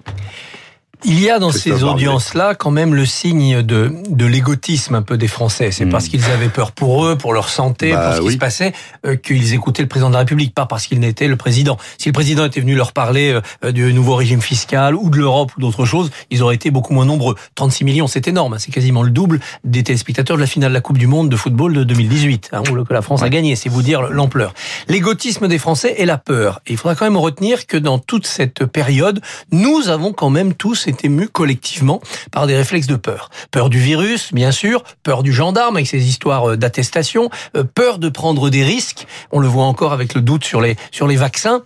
Il 1.06 1.22
y 1.22 1.30
a 1.30 1.40
dans 1.40 1.54
ces 1.54 1.84
audiences-là 1.84 2.56
quand 2.56 2.72
même 2.72 2.94
le 2.94 3.06
signe 3.06 3.62
de, 3.62 3.94
de 4.10 4.26
l'égotisme 4.26 4.96
un 4.96 5.02
peu 5.02 5.18
des 5.18 5.30
Français. 5.30 5.72
C'est 5.72 5.86
hmm. 5.86 5.92
parce 5.92 6.10
qu'ils 6.10 6.26
avaient 6.26 6.50
peur 6.50 6.74
pour 6.74 7.06
eux, 7.06 7.18
pour 7.18 7.32
leur 7.34 7.48
santé, 7.48 7.94
bah 7.94 8.10
pour 8.10 8.16
ce 8.18 8.22
qui 8.28 8.34
se 8.34 8.38
passait, 8.38 8.74
euh, 9.06 9.16
qu'ils 9.16 9.54
écoutaient 9.54 9.82
le 9.82 9.88
président 9.88 10.10
de 10.10 10.14
la 10.14 10.20
République, 10.20 10.54
pas 10.54 10.66
parce 10.66 10.88
qu'il 10.88 11.00
n'était 11.00 11.30
le 11.30 11.38
président. 11.38 11.78
Si 11.98 12.10
le 12.10 12.14
président 12.14 12.44
était 12.44 12.60
venu 12.60 12.76
leur 12.76 12.92
parler 12.92 13.40
euh, 13.64 13.72
du 13.72 13.94
nouveau 13.94 14.16
régime 14.16 14.42
fiscal 14.42 14.94
ou 14.94 15.10
de 15.10 15.16
l'Europe 15.16 15.54
ou 15.58 15.62
d'autre 15.62 15.86
chose, 15.86 16.12
ils 16.32 16.44
auraient 16.44 16.56
été 16.56 16.70
beaucoup 16.70 16.94
moins 16.94 17.06
nombreux. 17.06 17.36
36 17.56 17.86
millions, 17.86 18.08
c'est 18.08 18.28
énorme. 18.28 18.56
Hein. 18.56 18.60
C'est 18.60 18.72
quasiment 18.72 19.02
le 19.02 19.12
double 19.12 19.40
des 19.64 19.84
téléspectateurs 19.84 20.36
de 20.36 20.42
la 20.42 20.48
finale 20.48 20.72
de 20.72 20.76
la 20.76 20.82
Coupe 20.82 20.98
du 20.98 21.08
Monde 21.08 21.30
de 21.30 21.38
football 21.38 21.74
de 21.74 21.86
2018, 21.86 22.50
hein, 22.52 22.62
que 22.64 22.94
la 22.94 23.02
France 23.02 23.24
a 23.24 23.30
gagné. 23.30 23.56
C'est 23.56 23.70
vous 23.70 23.84
dire 23.84 24.02
l'ampleur. 24.02 24.54
L'égotisme 24.90 25.48
des 25.48 25.60
Français 25.60 25.96
et 25.98 26.06
la 26.06 26.18
peur. 26.18 26.62
Et 26.68 26.72
il 26.72 26.78
faudra 26.78 26.96
quand 26.96 27.06
même 27.06 27.18
retenir 27.18 27.68
que 27.68 27.78
dans 27.78 28.00
toute 28.00 28.28
cette 28.28 28.66
période, 28.66 29.22
nous 29.54 29.88
avons 29.88 30.12
quand 30.12 30.30
même 30.30 30.54
tous 30.54 30.89
est 30.90 31.06
ému 31.06 31.28
collectivement 31.28 32.02
par 32.32 32.48
des 32.48 32.56
réflexes 32.56 32.88
de 32.88 32.96
peur. 32.96 33.30
Peur 33.52 33.70
du 33.70 33.80
virus, 33.80 34.34
bien 34.34 34.52
sûr, 34.52 34.84
peur 35.04 35.24
du 35.24 35.32
gendarme 35.32 35.78
avec 35.78 35.88
ses 35.88 36.08
histoires 36.08 36.52
euh, 36.52 36.58
d'attestation, 36.58 37.30
euh, 37.56 37.64
peur 37.64 37.98
de 38.00 38.10
prendre 38.10 38.50
des 38.50 38.64
risques. 38.64 39.08
On 39.32 39.40
le 39.40 39.48
voit 39.48 39.66
encore 39.66 39.94
avec 39.94 40.14
le 40.14 40.22
doute 40.22 40.44
sur 40.44 40.62
les, 40.62 40.76
sur 40.92 41.08
les 41.08 41.16
vaccins 41.16 41.64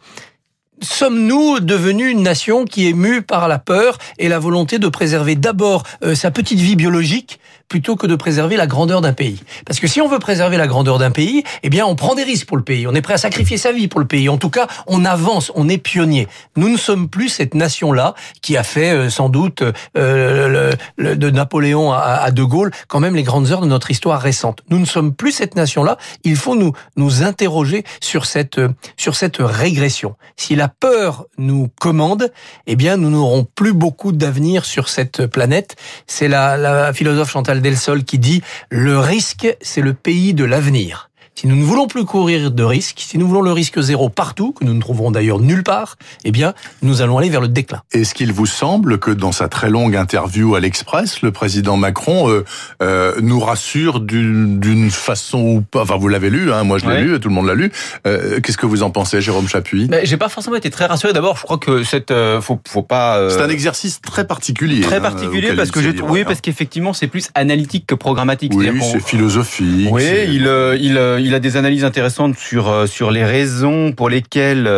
sommes-nous 0.81 1.59
devenus 1.59 2.11
une 2.11 2.23
nation 2.23 2.65
qui 2.65 2.89
est 2.89 2.93
mue 2.93 3.21
par 3.21 3.47
la 3.47 3.59
peur 3.59 3.97
et 4.19 4.27
la 4.27 4.39
volonté 4.39 4.79
de 4.79 4.87
préserver 4.87 5.35
d'abord 5.35 5.83
euh, 6.03 6.15
sa 6.15 6.31
petite 6.31 6.59
vie 6.59 6.75
biologique 6.75 7.39
plutôt 7.70 7.96
que 7.96 8.08
de 8.08 8.15
préserver 8.15 8.58
la 8.58 8.67
grandeur 8.67 9.01
d'un 9.01 9.13
pays. 9.13 9.41
Parce 9.65 9.79
que 9.79 9.88
si 9.88 10.00
on 10.01 10.08
veut 10.08 10.20
préserver 10.20 10.58
la 10.58 10.67
grandeur 10.67 11.00
d'un 11.00 11.12
pays, 11.12 11.43
eh 11.63 11.70
bien, 11.70 11.86
on 11.86 11.96
prend 11.96 12.15
des 12.15 12.24
risques 12.24 12.48
pour 12.48 12.58
le 12.58 12.63
pays. 12.63 12.86
On 12.88 12.93
est 12.93 13.01
prêt 13.01 13.15
à 13.15 13.17
sacrifier 13.17 13.58
sa 13.58 13.72
vie 13.72 13.88
pour 13.88 14.00
le 14.00 14.05
pays. 14.05 14.29
En 14.29 14.38
tout 14.38 14.50
cas, 14.50 14.67
on 14.88 15.05
avance, 15.05 15.51
on 15.55 15.67
est 15.70 15.77
pionnier. 15.77 16.27
Nous 16.55 16.70
ne 16.70 16.77
sommes 16.77 17.10
plus 17.10 17.29
cette 17.29 17.55
nation-là 17.55 18.13
qui 18.41 18.58
a 18.58 18.63
fait 18.63 18.91
euh, 18.91 19.10
sans 19.10 19.29
doute 19.29 19.63
euh, 19.98 20.75
le, 20.98 21.15
de 21.15 21.29
Napoléon 21.29 21.91
à, 21.91 21.98
à, 22.00 22.32
De 22.32 22.43
Gaulle 22.43 22.72
quand 22.88 23.00
même 23.00 23.15
les 23.15 23.24
grandes 23.24 23.51
heures 23.51 23.62
de 23.62 23.67
notre 23.67 23.89
histoire 23.89 24.22
récente. 24.22 24.62
Nous 24.70 24.79
ne 24.79 24.86
sommes 24.86 25.13
plus 25.13 25.32
cette 25.32 25.55
nation-là. 25.55 25.98
Il 26.24 26.36
faut 26.36 26.55
nous 26.55 26.74
nous 26.96 27.24
interroger 27.24 27.84
sur 28.01 28.25
cette 28.25 28.60
sur 28.98 29.15
cette 29.15 29.38
régression. 29.39 30.15
Si 30.36 30.55
la 30.55 30.67
peur 30.67 31.25
nous 31.38 31.70
commande, 31.79 32.32
eh 32.67 32.75
bien, 32.75 32.98
nous 32.98 33.10
n'aurons 33.10 33.46
plus 33.55 33.74
beaucoup 33.74 34.12
d'avenir 34.12 34.65
sur 34.65 34.89
cette 34.89 35.25
planète. 35.25 35.75
C'est 36.05 36.27
la, 36.27 36.58
la 36.58 36.93
philosophe 36.93 37.32
Chantal 37.32 37.62
Delsol 37.63 38.03
qui 38.03 38.20
dit 38.20 38.43
le 38.70 39.00
risque, 39.00 39.48
c'est 39.62 39.82
le 39.82 39.96
pays 39.96 40.36
de 40.36 40.43
l'avenir. 40.43 41.10
Si 41.35 41.47
nous 41.47 41.55
ne 41.55 41.63
voulons 41.63 41.87
plus 41.87 42.05
courir 42.05 42.51
de 42.51 42.63
risques, 42.63 42.99
si 42.99 43.17
nous 43.17 43.27
voulons 43.27 43.41
le 43.41 43.51
risque 43.51 43.79
zéro 43.81 44.09
partout, 44.09 44.51
que 44.51 44.63
nous 44.63 44.73
ne 44.73 44.81
trouverons 44.81 45.11
d'ailleurs 45.11 45.39
nulle 45.39 45.63
part, 45.63 45.97
eh 46.23 46.31
bien, 46.31 46.53
nous 46.81 47.01
allons 47.01 47.17
aller 47.17 47.29
vers 47.29 47.41
le 47.41 47.47
déclin. 47.47 47.81
Est-ce 47.91 48.13
qu'il 48.13 48.31
vous 48.31 48.45
semble 48.45 48.99
que 48.99 49.11
dans 49.11 49.31
sa 49.31 49.47
très 49.47 49.69
longue 49.69 49.95
interview 49.95 50.55
à 50.55 50.59
l'Express, 50.59 51.21
le 51.21 51.31
président 51.31 51.77
Macron 51.77 52.29
euh, 52.29 52.45
euh, 52.81 53.13
nous 53.21 53.39
rassure 53.39 53.99
d'une 53.99 54.91
façon 54.91 55.39
ou 55.39 55.61
pas 55.61 55.81
Enfin, 55.81 55.97
vous 55.97 56.07
l'avez 56.07 56.29
lu, 56.29 56.51
hein, 56.51 56.63
moi 56.63 56.77
je 56.77 56.89
l'ai 56.89 57.01
lu, 57.01 57.19
tout 57.19 57.29
le 57.29 57.35
monde 57.35 57.47
l'a 57.47 57.55
lu. 57.55 57.71
Euh, 58.07 58.39
Qu'est-ce 58.41 58.57
que 58.57 58.65
vous 58.65 58.83
en 58.83 58.89
pensez, 58.89 59.21
Jérôme 59.21 59.47
Chapuis? 59.47 59.87
Ben, 59.87 60.05
J'ai 60.05 60.17
pas 60.17 60.29
forcément 60.29 60.55
été 60.55 60.69
très 60.69 60.85
rassuré. 60.85 61.13
D'abord, 61.13 61.37
je 61.37 61.43
crois 61.43 61.57
que 61.57 61.83
cette, 61.83 62.11
euh, 62.11 62.41
faut, 62.41 62.59
faut 62.67 62.83
pas. 62.83 63.17
Euh, 63.17 63.29
c'est 63.29 63.41
un 63.41 63.49
exercice 63.49 64.01
très 64.01 64.25
particulier. 64.25 64.81
Très 64.81 64.97
hein, 64.97 65.01
particulier 65.01 65.53
parce 65.53 65.71
que 65.71 65.81
je, 65.81 65.89
oui, 66.01 66.23
parce 66.23 66.41
qu'effectivement, 66.41 66.93
c'est 66.93 67.07
plus 67.07 67.29
analytique 67.35 67.85
que 67.87 67.95
programmatique. 67.95 68.53
Oui, 68.55 68.69
c'est 68.81 69.03
philosophique. 69.03 69.89
Oui, 69.91 70.03
il, 70.27 70.47
euh, 70.47 70.77
il, 70.79 71.22
il 71.23 71.33
a 71.35 71.39
des 71.39 71.57
analyses 71.57 71.85
intéressantes 71.85 72.37
sur 72.37 72.87
sur 72.87 73.11
les 73.11 73.25
raisons 73.25 73.91
pour 73.91 74.09
lesquelles 74.09 74.69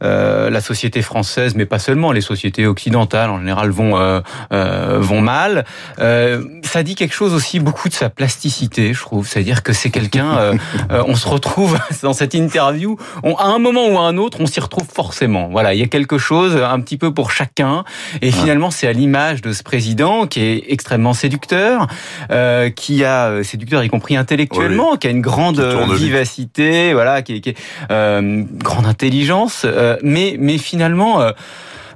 la 0.00 0.60
société 0.60 1.02
française, 1.02 1.54
mais 1.54 1.66
pas 1.66 1.78
seulement 1.78 2.12
les 2.12 2.20
sociétés 2.20 2.66
occidentales 2.66 3.30
en 3.30 3.38
général 3.38 3.70
vont 3.70 4.22
vont 4.50 5.20
mal. 5.20 5.64
ça 5.98 6.82
dit 6.82 6.94
quelque 6.94 7.14
chose 7.14 7.34
aussi 7.34 7.60
beaucoup 7.60 7.88
de 7.88 7.94
sa 7.94 8.10
plasticité, 8.10 8.94
je 8.94 9.00
trouve. 9.00 9.26
C'est-à-dire 9.26 9.62
que 9.62 9.72
c'est 9.72 9.90
quelqu'un. 9.90 10.52
on 10.90 11.14
se 11.14 11.28
retrouve 11.28 11.78
dans 12.02 12.12
cette 12.12 12.34
interview. 12.34 12.96
On, 13.22 13.34
à 13.36 13.44
un 13.44 13.58
moment 13.58 13.88
ou 13.88 13.98
à 13.98 14.02
un 14.02 14.16
autre, 14.16 14.38
on 14.40 14.46
s'y 14.46 14.60
retrouve 14.60 14.86
forcément. 14.92 15.48
Voilà, 15.48 15.74
il 15.74 15.80
y 15.80 15.82
a 15.82 15.86
quelque 15.86 16.18
chose 16.18 16.56
un 16.56 16.80
petit 16.80 16.96
peu 16.96 17.12
pour 17.12 17.30
chacun. 17.30 17.84
Et 18.22 18.30
finalement, 18.30 18.70
c'est 18.70 18.86
à 18.86 18.92
l'image 18.92 19.42
de 19.42 19.52
ce 19.52 19.62
président 19.62 20.26
qui 20.26 20.40
est 20.40 20.64
extrêmement 20.68 21.12
séducteur, 21.12 21.86
euh, 22.30 22.70
qui 22.70 23.04
a 23.04 23.28
euh, 23.28 23.42
séducteur 23.42 23.82
y 23.84 23.88
compris 23.88 24.16
intellectuellement, 24.16 24.96
qui 24.96 25.06
a 25.06 25.10
une 25.10 25.20
grande 25.20 25.58
vivacité, 25.94 26.92
voilà, 26.92 27.22
qui, 27.22 27.40
qui 27.40 27.50
est 27.50 27.56
euh, 27.90 28.44
grande 28.52 28.86
intelligence, 28.86 29.62
euh, 29.64 29.96
mais 30.02 30.36
mais 30.38 30.58
finalement. 30.58 31.32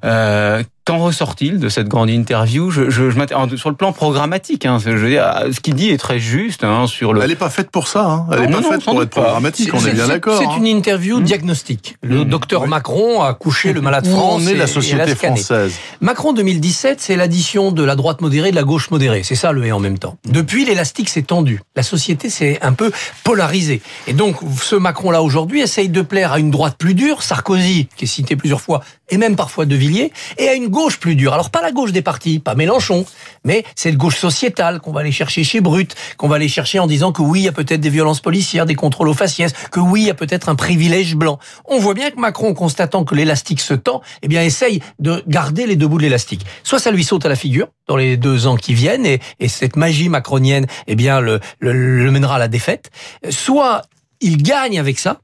Euh, 0.04 0.62
Qu'en 0.84 0.98
ressort-il 0.98 1.60
de 1.60 1.68
cette 1.68 1.86
grande 1.86 2.10
interview? 2.10 2.70
Je, 2.70 2.90
je, 2.90 3.10
je 3.10 3.56
Sur 3.56 3.70
le 3.70 3.76
plan 3.76 3.92
programmatique, 3.92 4.66
hein, 4.66 4.78
je 4.84 4.90
veux 4.90 5.10
dire, 5.10 5.32
ce 5.52 5.60
qu'il 5.60 5.74
dit 5.74 5.90
est 5.90 5.96
très 5.96 6.18
juste. 6.18 6.64
Hein, 6.64 6.88
sur 6.88 7.12
le... 7.12 7.22
Elle 7.22 7.28
n'est 7.28 7.36
pas 7.36 7.50
faite 7.50 7.70
pour 7.70 7.86
ça. 7.86 8.04
Hein. 8.04 8.26
Elle 8.32 8.46
n'est 8.46 8.52
pas 8.52 8.62
faite 8.62 8.84
pour 8.84 9.00
être 9.00 9.10
programmatique, 9.10 9.70
on 9.72 9.86
est, 9.86 9.92
bien 9.92 10.08
d'accord. 10.08 10.38
C'est 10.38 10.46
hein. 10.46 10.56
une 10.58 10.66
interview 10.66 11.20
mmh. 11.20 11.22
diagnostique. 11.22 11.96
Le 12.02 12.24
mmh. 12.24 12.28
docteur 12.28 12.66
Macron 12.66 13.22
a 13.22 13.32
couché 13.34 13.72
le 13.72 13.80
malade 13.80 14.08
France. 14.08 14.42
On 14.42 14.46
est 14.48 14.54
la 14.54 14.66
société 14.66 15.14
française? 15.14 15.74
Macron 16.00 16.32
2017, 16.32 17.00
c'est 17.00 17.14
l'addition 17.14 17.70
de 17.70 17.84
la 17.84 17.94
droite 17.94 18.20
modérée 18.20 18.50
de 18.50 18.56
la 18.56 18.64
gauche 18.64 18.90
modérée. 18.90 19.22
C'est 19.22 19.36
ça 19.36 19.52
le 19.52 19.64
et 19.64 19.70
en 19.70 19.78
même 19.78 19.98
temps. 19.98 20.18
Depuis, 20.28 20.64
l'élastique 20.64 21.08
s'est 21.08 21.22
tendu. 21.22 21.60
La 21.76 21.84
société 21.84 22.28
s'est 22.28 22.58
un 22.60 22.72
peu 22.72 22.90
polarisée. 23.22 23.82
Et 24.08 24.14
donc, 24.14 24.36
ce 24.60 24.74
Macron-là 24.74 25.22
aujourd'hui 25.22 25.60
essaye 25.60 25.88
de 25.88 26.02
plaire 26.02 26.32
à 26.32 26.40
une 26.40 26.50
droite 26.50 26.74
plus 26.76 26.94
dure, 26.94 27.22
Sarkozy, 27.22 27.88
qui 27.96 28.04
est 28.04 28.08
cité 28.08 28.34
plusieurs 28.34 28.60
fois, 28.60 28.82
et 29.10 29.18
même 29.18 29.36
parfois 29.36 29.66
De 29.66 29.76
Villiers, 29.76 30.12
et 30.38 30.48
à 30.48 30.54
une 30.54 30.71
gauche 30.72 30.98
plus 30.98 31.14
dure. 31.14 31.32
Alors 31.32 31.50
pas 31.50 31.62
la 31.62 31.70
gauche 31.70 31.92
des 31.92 32.02
partis, 32.02 32.40
pas 32.40 32.56
Mélenchon, 32.56 33.04
mais 33.44 33.62
cette 33.76 33.96
gauche 33.96 34.16
sociétale 34.16 34.80
qu'on 34.80 34.90
va 34.90 35.00
aller 35.00 35.12
chercher 35.12 35.44
chez 35.44 35.60
Brut, 35.60 35.94
qu'on 36.16 36.26
va 36.26 36.36
aller 36.36 36.48
chercher 36.48 36.80
en 36.80 36.88
disant 36.88 37.12
que 37.12 37.22
oui, 37.22 37.40
il 37.40 37.44
y 37.44 37.48
a 37.48 37.52
peut-être 37.52 37.80
des 37.80 37.90
violences 37.90 38.20
policières, 38.20 38.66
des 38.66 38.74
contrôles 38.74 39.08
aux 39.08 39.14
faciès, 39.14 39.52
que 39.70 39.78
oui, 39.78 40.00
il 40.00 40.06
y 40.06 40.10
a 40.10 40.14
peut-être 40.14 40.48
un 40.48 40.56
privilège 40.56 41.14
blanc. 41.14 41.38
On 41.66 41.78
voit 41.78 41.94
bien 41.94 42.10
que 42.10 42.18
Macron, 42.18 42.54
constatant 42.54 43.04
que 43.04 43.14
l'élastique 43.14 43.60
se 43.60 43.74
tend, 43.74 44.00
eh 44.22 44.28
bien 44.28 44.42
essaye 44.42 44.80
de 44.98 45.22
garder 45.28 45.66
les 45.66 45.76
deux 45.76 45.86
bouts 45.86 45.98
de 45.98 46.02
l'élastique. 46.02 46.44
Soit 46.64 46.80
ça 46.80 46.90
lui 46.90 47.04
saute 47.04 47.24
à 47.26 47.28
la 47.28 47.36
figure 47.36 47.68
dans 47.86 47.96
les 47.96 48.16
deux 48.16 48.46
ans 48.46 48.56
qui 48.56 48.74
viennent, 48.74 49.06
et, 49.06 49.20
cette 49.48 49.76
magie 49.76 50.08
macronienne, 50.08 50.66
eh 50.86 50.96
bien 50.96 51.20
le, 51.20 51.38
le 51.60 52.10
mènera 52.10 52.36
à 52.36 52.38
la 52.38 52.48
défaite. 52.48 52.90
Soit 53.28 53.82
il 54.20 54.42
gagne 54.42 54.80
avec 54.80 54.98
ça, 54.98 55.20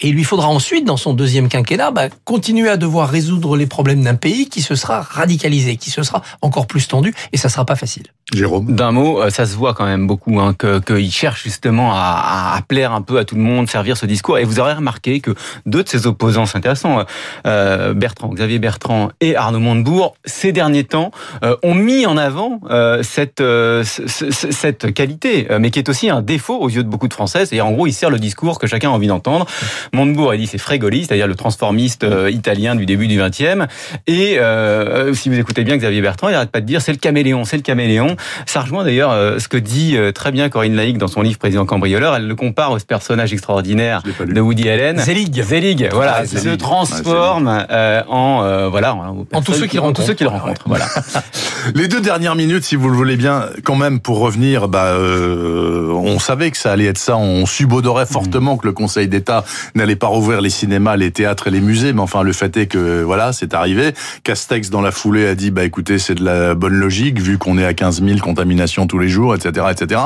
et 0.00 0.08
il 0.08 0.14
lui 0.14 0.24
faudra 0.24 0.48
ensuite, 0.48 0.84
dans 0.84 0.96
son 0.96 1.14
deuxième 1.14 1.48
quinquennat, 1.48 1.90
bah, 1.90 2.08
continuer 2.24 2.68
à 2.68 2.76
devoir 2.76 3.08
résoudre 3.08 3.56
les 3.56 3.66
problèmes 3.66 4.02
d'un 4.02 4.14
pays 4.14 4.48
qui 4.48 4.60
se 4.60 4.74
sera 4.74 5.00
radicalisé, 5.00 5.76
qui 5.76 5.90
se 5.90 6.02
sera 6.02 6.22
encore 6.42 6.66
plus 6.66 6.86
tendu, 6.86 7.14
et 7.32 7.36
ça 7.36 7.48
sera 7.48 7.64
pas 7.64 7.76
facile. 7.76 8.04
Jérôme 8.34 8.74
D'un 8.74 8.92
mot, 8.92 9.22
euh, 9.22 9.30
ça 9.30 9.46
se 9.46 9.54
voit 9.56 9.72
quand 9.72 9.86
même 9.86 10.06
beaucoup, 10.06 10.40
hein, 10.40 10.54
qu'il 10.54 11.10
cherche 11.12 11.44
justement 11.44 11.92
à, 11.92 12.54
à, 12.56 12.62
plaire 12.62 12.92
un 12.92 13.00
peu 13.00 13.18
à 13.18 13.24
tout 13.24 13.36
le 13.36 13.40
monde, 13.40 13.70
servir 13.70 13.96
ce 13.96 14.04
discours. 14.04 14.38
Et 14.38 14.44
vous 14.44 14.60
aurez 14.60 14.74
remarqué 14.74 15.20
que 15.20 15.34
deux 15.64 15.82
de 15.82 15.88
ses 15.88 16.06
opposants, 16.06 16.44
c'est 16.44 16.58
intéressant, 16.58 17.04
euh, 17.46 17.94
Bertrand, 17.94 18.28
Xavier 18.28 18.58
Bertrand 18.58 19.10
et 19.20 19.36
Arnaud 19.36 19.60
Montebourg, 19.60 20.16
ces 20.24 20.52
derniers 20.52 20.84
temps, 20.84 21.10
euh, 21.42 21.56
ont 21.62 21.74
mis 21.74 22.06
en 22.06 22.16
avant 22.16 22.60
euh, 22.70 23.02
cette, 23.02 23.40
euh, 23.40 23.84
cette 23.84 24.92
qualité, 24.92 25.46
mais 25.58 25.70
qui 25.70 25.78
est 25.78 25.88
aussi 25.88 26.10
un 26.10 26.22
défaut 26.22 26.58
aux 26.58 26.68
yeux 26.68 26.82
de 26.82 26.88
beaucoup 26.88 27.08
de 27.08 27.14
Français. 27.14 27.44
Et 27.52 27.60
en 27.60 27.72
gros, 27.72 27.86
il 27.86 27.92
sert 27.92 28.10
le 28.10 28.18
discours 28.18 28.58
que 28.58 28.66
chacun 28.66 28.90
a 28.90 28.92
envie 28.92 29.06
d'entendre. 29.06 29.46
Montebourg 29.92 30.30
a 30.30 30.36
dit 30.36 30.46
c'est 30.46 30.58
Frégoli, 30.58 31.04
c'est-à-dire 31.04 31.26
le 31.26 31.34
transformiste 31.34 32.04
euh, 32.04 32.30
italien 32.30 32.74
du 32.74 32.86
début 32.86 33.06
du 33.06 33.18
XXe. 33.18 33.66
Et 34.06 34.38
euh, 34.38 35.14
si 35.14 35.28
vous 35.28 35.38
écoutez 35.38 35.64
bien 35.64 35.76
Xavier 35.76 36.00
Bertrand, 36.00 36.28
il 36.28 36.32
n'arrête 36.32 36.50
pas 36.50 36.60
de 36.60 36.66
dire 36.66 36.80
c'est 36.80 36.92
le 36.92 36.98
caméléon, 36.98 37.44
c'est 37.44 37.56
le 37.56 37.62
caméléon. 37.62 38.16
Ça 38.46 38.60
rejoint 38.60 38.84
d'ailleurs 38.84 39.12
euh, 39.12 39.38
ce 39.38 39.48
que 39.48 39.56
dit 39.56 39.96
très 40.14 40.32
bien 40.32 40.48
Corinne 40.48 40.74
Laïc 40.74 40.98
dans 40.98 41.08
son 41.08 41.22
livre 41.22 41.38
Président 41.38 41.66
cambrioleur. 41.66 42.16
Elle 42.16 42.26
le 42.26 42.34
compare 42.34 42.72
au 42.72 42.78
personnage 42.78 43.32
extraordinaire 43.32 44.02
de 44.24 44.40
Woody 44.40 44.68
Allen. 44.68 44.98
Zelig. 44.98 45.42
Zelig, 45.42 45.88
voilà, 45.92 46.18
ah, 46.20 46.26
se 46.26 46.54
transforme 46.56 47.48
en 48.08 48.68
voilà 48.68 48.94
en, 48.94 49.42
tous 49.42 49.54
ceux 49.54 49.66
qu'il 49.66 49.80
rencontre. 49.80 50.00
Tous 50.00 50.06
ceux 50.06 50.14
qu'il 50.14 50.28
rencontre. 50.28 50.62
Voilà. 50.66 50.86
Les 51.74 51.88
deux 51.88 52.00
dernières 52.00 52.34
minutes, 52.34 52.64
si 52.64 52.76
vous 52.76 52.88
le 52.88 52.96
voulez 52.96 53.16
bien, 53.16 53.46
quand 53.64 53.76
même 53.76 54.00
pour 54.00 54.18
revenir, 54.18 54.68
bah, 54.68 54.96
on 54.98 56.18
savait 56.18 56.50
que 56.50 56.56
ça 56.56 56.72
allait 56.72 56.86
être 56.86 56.98
ça. 56.98 57.16
On 57.16 57.46
subodorait 57.46 58.06
fortement 58.06 58.56
que 58.56 58.66
le 58.66 58.72
Conseil 58.72 59.08
d'État 59.08 59.44
n'allait 59.76 59.96
pas 59.96 60.06
rouvrir 60.06 60.40
les 60.40 60.50
cinémas, 60.50 60.96
les 60.96 61.10
théâtres 61.10 61.48
et 61.48 61.50
les 61.50 61.60
musées, 61.60 61.92
mais 61.92 62.00
enfin 62.00 62.22
le 62.22 62.32
fait 62.32 62.56
est 62.56 62.66
que 62.66 63.02
voilà, 63.02 63.32
c'est 63.32 63.54
arrivé. 63.54 63.92
Castex 64.24 64.70
dans 64.70 64.80
la 64.80 64.90
foulée 64.90 65.26
a 65.26 65.34
dit 65.34 65.50
bah 65.50 65.64
écoutez, 65.64 65.98
c'est 65.98 66.14
de 66.14 66.24
la 66.24 66.54
bonne 66.54 66.74
logique 66.74 67.20
vu 67.20 67.38
qu'on 67.38 67.58
est 67.58 67.64
à 67.64 67.74
15 67.74 68.02
000 68.02 68.18
contaminations 68.18 68.86
tous 68.86 68.98
les 68.98 69.08
jours, 69.08 69.34
etc., 69.34 69.66
etc. 69.70 70.00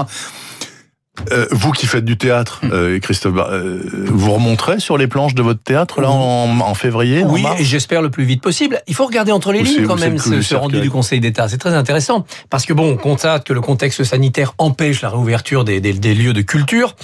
Euh, 1.33 1.47
vous 1.51 1.73
qui 1.73 1.87
faites 1.87 2.05
du 2.05 2.17
théâtre, 2.17 2.61
hmm. 2.63 2.71
euh, 2.73 2.99
Christophe, 2.99 3.35
euh, 3.37 3.83
vous 4.07 4.33
remonterez 4.33 4.81
sur 4.81 4.97
les 4.97 5.07
planches 5.07 5.35
de 5.35 5.43
votre 5.43 5.63
théâtre 5.63 6.01
là 6.01 6.11
en, 6.11 6.61
en 6.61 6.75
février 6.75 7.25
Oui, 7.25 7.45
j'espère 7.61 8.01
le 8.01 8.11
plus 8.11 8.25
vite 8.25 8.43
possible. 8.43 8.81
Il 8.87 8.95
faut 8.95 9.07
regarder 9.07 9.33
entre 9.33 9.53
les 9.53 9.63
lignes 9.63 9.87
quand 9.87 9.99
même 9.99 10.19
ce, 10.19 10.41
ce 10.41 10.55
rendu 10.55 10.81
du 10.81 10.91
Conseil 10.91 11.21
d'État. 11.21 11.49
C'est 11.49 11.59
très 11.59 11.75
intéressant 11.75 12.25
parce 12.49 12.65
que 12.65 12.73
bon, 12.73 12.93
on 12.93 12.97
constate 12.97 13.45
que 13.45 13.53
le 13.53 13.61
contexte 13.61 14.05
sanitaire 14.05 14.55
empêche 14.59 15.03
la 15.03 15.11
réouverture 15.11 15.65
des, 15.65 15.81
des, 15.81 15.93
des 15.93 16.15
lieux 16.15 16.33
de 16.33 16.43
culture. 16.43 16.97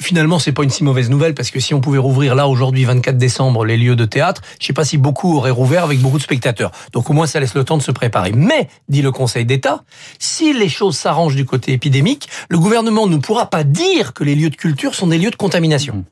Finalement, 0.00 0.38
c'est 0.38 0.52
pas 0.52 0.64
une 0.64 0.70
si 0.70 0.84
mauvaise 0.84 1.08
nouvelle 1.08 1.34
parce 1.34 1.50
que 1.50 1.60
si 1.60 1.72
on 1.72 1.80
pouvait 1.80 1.98
rouvrir 1.98 2.34
là 2.34 2.48
aujourd'hui, 2.48 2.84
24 2.84 3.16
décembre, 3.16 3.64
les 3.64 3.76
lieux 3.76 3.96
de 3.96 4.04
théâtre, 4.04 4.42
je 4.60 4.66
sais 4.66 4.72
pas 4.72 4.84
si 4.84 4.98
beaucoup 4.98 5.36
auraient 5.36 5.50
rouvert 5.50 5.84
avec 5.84 6.00
beaucoup 6.00 6.18
de 6.18 6.22
spectateurs. 6.22 6.72
Donc 6.92 7.10
au 7.10 7.12
moins, 7.12 7.26
ça 7.26 7.40
laisse 7.40 7.54
le 7.54 7.64
temps 7.64 7.76
de 7.76 7.82
se 7.82 7.92
préparer. 7.92 8.32
Mais, 8.32 8.68
dit 8.88 9.02
le 9.02 9.12
Conseil 9.12 9.44
d'État, 9.44 9.84
si 10.18 10.52
les 10.52 10.68
choses 10.68 10.96
s'arrangent 10.96 11.36
du 11.36 11.44
côté 11.44 11.72
épidémique, 11.72 12.28
le 12.48 12.58
gouvernement 12.58 13.06
ne 13.06 13.16
pourra 13.16 13.46
pas 13.46 13.64
dire 13.64 14.12
que 14.14 14.24
les 14.24 14.34
lieux 14.34 14.50
de 14.50 14.56
culture 14.56 14.94
sont 14.94 15.06
des 15.06 15.18
lieux 15.18 15.30
de 15.30 15.36
contamination. 15.36 16.04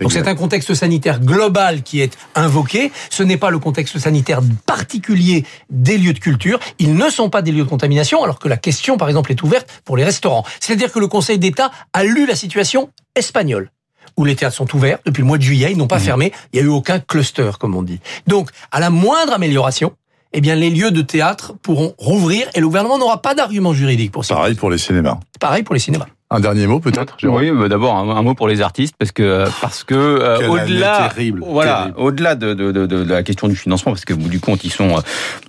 Donc 0.00 0.12
c'est 0.12 0.28
un 0.28 0.34
contexte 0.34 0.74
sanitaire 0.74 1.20
global 1.20 1.82
qui 1.82 2.00
est 2.00 2.16
invoqué. 2.34 2.92
Ce 3.10 3.22
n'est 3.22 3.36
pas 3.36 3.50
le 3.50 3.58
contexte 3.58 3.98
sanitaire 3.98 4.40
particulier 4.66 5.44
des 5.70 5.98
lieux 5.98 6.12
de 6.12 6.18
culture. 6.18 6.58
Ils 6.78 6.94
ne 6.94 7.08
sont 7.10 7.30
pas 7.30 7.42
des 7.42 7.52
lieux 7.52 7.64
de 7.64 7.68
contamination, 7.68 8.22
alors 8.22 8.38
que 8.38 8.48
la 8.48 8.56
question, 8.56 8.96
par 8.96 9.08
exemple, 9.08 9.32
est 9.32 9.42
ouverte 9.42 9.68
pour 9.84 9.96
les 9.96 10.04
restaurants. 10.04 10.44
C'est-à-dire 10.60 10.92
que 10.92 10.98
le 10.98 11.08
Conseil 11.08 11.38
d'État 11.38 11.70
a 11.92 12.04
lu 12.04 12.26
la 12.26 12.36
situation 12.36 12.90
espagnole 13.14 13.70
où 14.16 14.24
les 14.24 14.34
théâtres 14.34 14.56
sont 14.56 14.74
ouverts 14.74 14.98
depuis 15.04 15.20
le 15.20 15.26
mois 15.26 15.36
de 15.36 15.42
juillet, 15.42 15.70
ils 15.70 15.76
n'ont 15.76 15.88
pas 15.88 15.98
mmh. 15.98 16.00
fermé, 16.00 16.32
il 16.52 16.60
n'y 16.60 16.66
a 16.66 16.68
eu 16.68 16.72
aucun 16.72 17.00
cluster, 17.00 17.50
comme 17.60 17.74
on 17.74 17.82
dit. 17.82 18.00
Donc, 18.26 18.50
à 18.72 18.80
la 18.80 18.88
moindre 18.88 19.34
amélioration, 19.34 19.92
eh 20.32 20.40
bien, 20.40 20.54
les 20.54 20.70
lieux 20.70 20.90
de 20.90 21.02
théâtre 21.02 21.54
pourront 21.62 21.94
rouvrir 21.98 22.48
et 22.54 22.60
le 22.60 22.66
gouvernement 22.66 22.98
n'aura 22.98 23.20
pas 23.20 23.34
d'argument 23.34 23.72
juridique 23.72 24.12
pour 24.12 24.24
ça. 24.24 24.34
Pareil 24.34 24.54
pour 24.54 24.70
les 24.70 24.78
cinémas. 24.78 25.18
Pareil 25.38 25.62
pour 25.62 25.74
les 25.74 25.80
cinémas. 25.80 26.06
Un 26.28 26.40
dernier 26.40 26.66
mot 26.66 26.80
peut-être. 26.80 27.16
Oui, 27.22 27.52
bah, 27.52 27.68
d'abord 27.68 27.94
un, 27.94 28.22
mot 28.22 28.34
pour 28.34 28.48
les 28.48 28.60
artistes 28.60 28.96
parce 28.98 29.12
que 29.12 29.44
parce 29.60 29.84
que 29.84 29.94
euh, 29.94 30.48
au-delà, 30.48 31.08
voilà, 31.40 31.92
au-delà 31.96 32.34
de, 32.34 32.52
de, 32.52 32.72
de, 32.72 32.84
de, 32.84 33.04
la 33.04 33.22
question 33.22 33.46
du 33.46 33.54
financement, 33.54 33.92
parce 33.92 34.04
que 34.04 34.12
au 34.12 34.16
bout 34.16 34.28
du 34.28 34.40
compte 34.40 34.64
ils 34.64 34.72
sont 34.72 34.96
euh, 34.96 35.00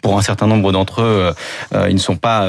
pour 0.04 0.20
un 0.20 0.22
certain 0.22 0.46
nombre 0.46 0.72
d'entre 0.72 1.02
eux, 1.02 1.34
euh, 1.74 1.88
ils 1.90 1.96
ne 1.96 2.00
sont 2.00 2.16
pas, 2.16 2.48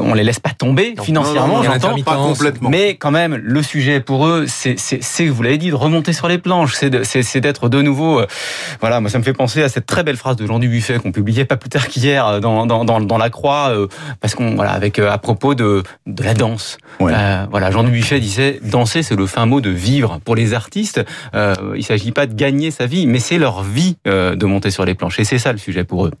on 0.00 0.14
les 0.14 0.24
laisse 0.24 0.40
pas 0.40 0.52
tomber 0.56 0.94
financièrement, 1.02 1.62
j'entends, 1.62 1.94
pas 2.00 2.16
complètement. 2.16 2.70
Mais 2.70 2.96
quand 2.96 3.10
même, 3.10 3.36
le 3.36 3.62
sujet 3.62 4.00
pour 4.00 4.26
eux, 4.26 4.46
c'est 4.46 4.78
c'est 4.78 5.26
vous 5.26 5.42
l'avez 5.42 5.58
dit, 5.58 5.68
de 5.68 5.74
remonter 5.74 6.14
sur 6.14 6.28
les 6.28 6.38
planches, 6.38 6.74
c'est 6.74 7.04
c'est 7.04 7.40
d'être 7.42 7.68
de 7.68 7.82
nouveau, 7.82 8.22
voilà, 8.80 9.00
moi 9.00 9.10
ça 9.10 9.18
me 9.18 9.24
fait 9.24 9.34
penser 9.34 9.62
à 9.62 9.68
cette 9.68 9.84
très 9.84 10.04
belle 10.04 10.16
phrase 10.16 10.36
de 10.36 10.46
Jean 10.46 10.58
Dubuffet 10.58 10.98
qu'on 11.00 11.12
publiait 11.12 11.44
pas 11.44 11.58
plus 11.58 11.68
tard 11.68 11.86
qu'hier 11.88 12.40
dans, 12.40 12.64
dans, 12.64 12.86
dans, 12.86 13.00
dans 13.00 13.18
la 13.18 13.28
Croix, 13.28 13.74
parce 14.22 14.34
qu'on 14.34 14.54
voilà 14.54 14.72
avec 14.72 14.98
à 14.98 15.18
propos 15.18 15.54
de 15.54 15.82
de 16.06 16.22
la 16.22 16.32
danse. 16.32 16.78
Ouais 16.98 17.12
voilà, 17.50 17.70
Jean 17.70 17.84
Dubuffet 17.84 18.20
disait 18.20 18.60
danser, 18.62 19.02
c'est 19.02 19.16
le 19.16 19.26
fin 19.26 19.46
mot 19.46 19.60
de 19.60 19.70
vivre. 19.70 20.20
Pour 20.24 20.36
les 20.36 20.54
artistes, 20.54 21.04
euh, 21.34 21.54
il 21.76 21.84
s'agit 21.84 22.12
pas 22.12 22.26
de 22.26 22.34
gagner 22.34 22.70
sa 22.70 22.86
vie, 22.86 23.06
mais 23.06 23.18
c'est 23.18 23.38
leur 23.38 23.62
vie 23.62 23.96
euh, 24.06 24.34
de 24.36 24.46
monter 24.46 24.70
sur 24.70 24.84
les 24.84 24.94
planches. 24.94 25.18
Et 25.20 25.24
c'est 25.24 25.38
ça 25.38 25.52
le 25.52 25.58
sujet 25.58 25.84
pour 25.84 26.06
eux. 26.06 26.12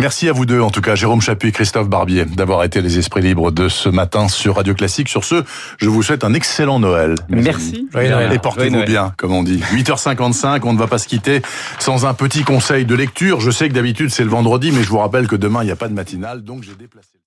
Merci 0.00 0.28
à 0.28 0.32
vous 0.32 0.46
deux, 0.46 0.60
en 0.60 0.70
tout 0.70 0.80
cas, 0.80 0.94
Jérôme 0.94 1.20
Chapuis 1.20 1.48
et 1.48 1.52
Christophe 1.52 1.88
Barbier, 1.88 2.24
d'avoir 2.24 2.62
été 2.62 2.80
les 2.80 2.98
esprits 2.98 3.20
libres 3.20 3.50
de 3.50 3.68
ce 3.68 3.88
matin 3.88 4.28
sur 4.28 4.54
Radio 4.54 4.72
Classique. 4.72 5.08
Sur 5.08 5.24
ce, 5.24 5.42
je 5.78 5.88
vous 5.88 6.04
souhaite 6.04 6.22
un 6.22 6.34
excellent 6.34 6.78
Noël. 6.78 7.16
Merci. 7.28 7.88
Et 8.00 8.38
portez-vous 8.38 8.84
bien, 8.84 9.12
comme 9.16 9.32
on 9.32 9.42
dit. 9.42 9.60
8h55, 9.72 10.60
on 10.62 10.72
ne 10.72 10.78
va 10.78 10.86
pas 10.86 10.98
se 10.98 11.08
quitter 11.08 11.42
sans 11.80 12.06
un 12.06 12.14
petit 12.14 12.44
conseil 12.44 12.84
de 12.84 12.94
lecture. 12.94 13.40
Je 13.40 13.50
sais 13.50 13.68
que 13.68 13.74
d'habitude 13.74 14.10
c'est 14.10 14.22
le 14.22 14.30
vendredi, 14.30 14.70
mais 14.70 14.84
je 14.84 14.88
vous 14.88 14.98
rappelle 14.98 15.26
que 15.26 15.36
demain 15.36 15.64
il 15.64 15.66
n'y 15.66 15.72
a 15.72 15.76
pas 15.76 15.88
de 15.88 15.94
matinale, 15.94 16.44
donc 16.44 16.62
j'ai 16.62 16.74
déplacé. 16.74 17.18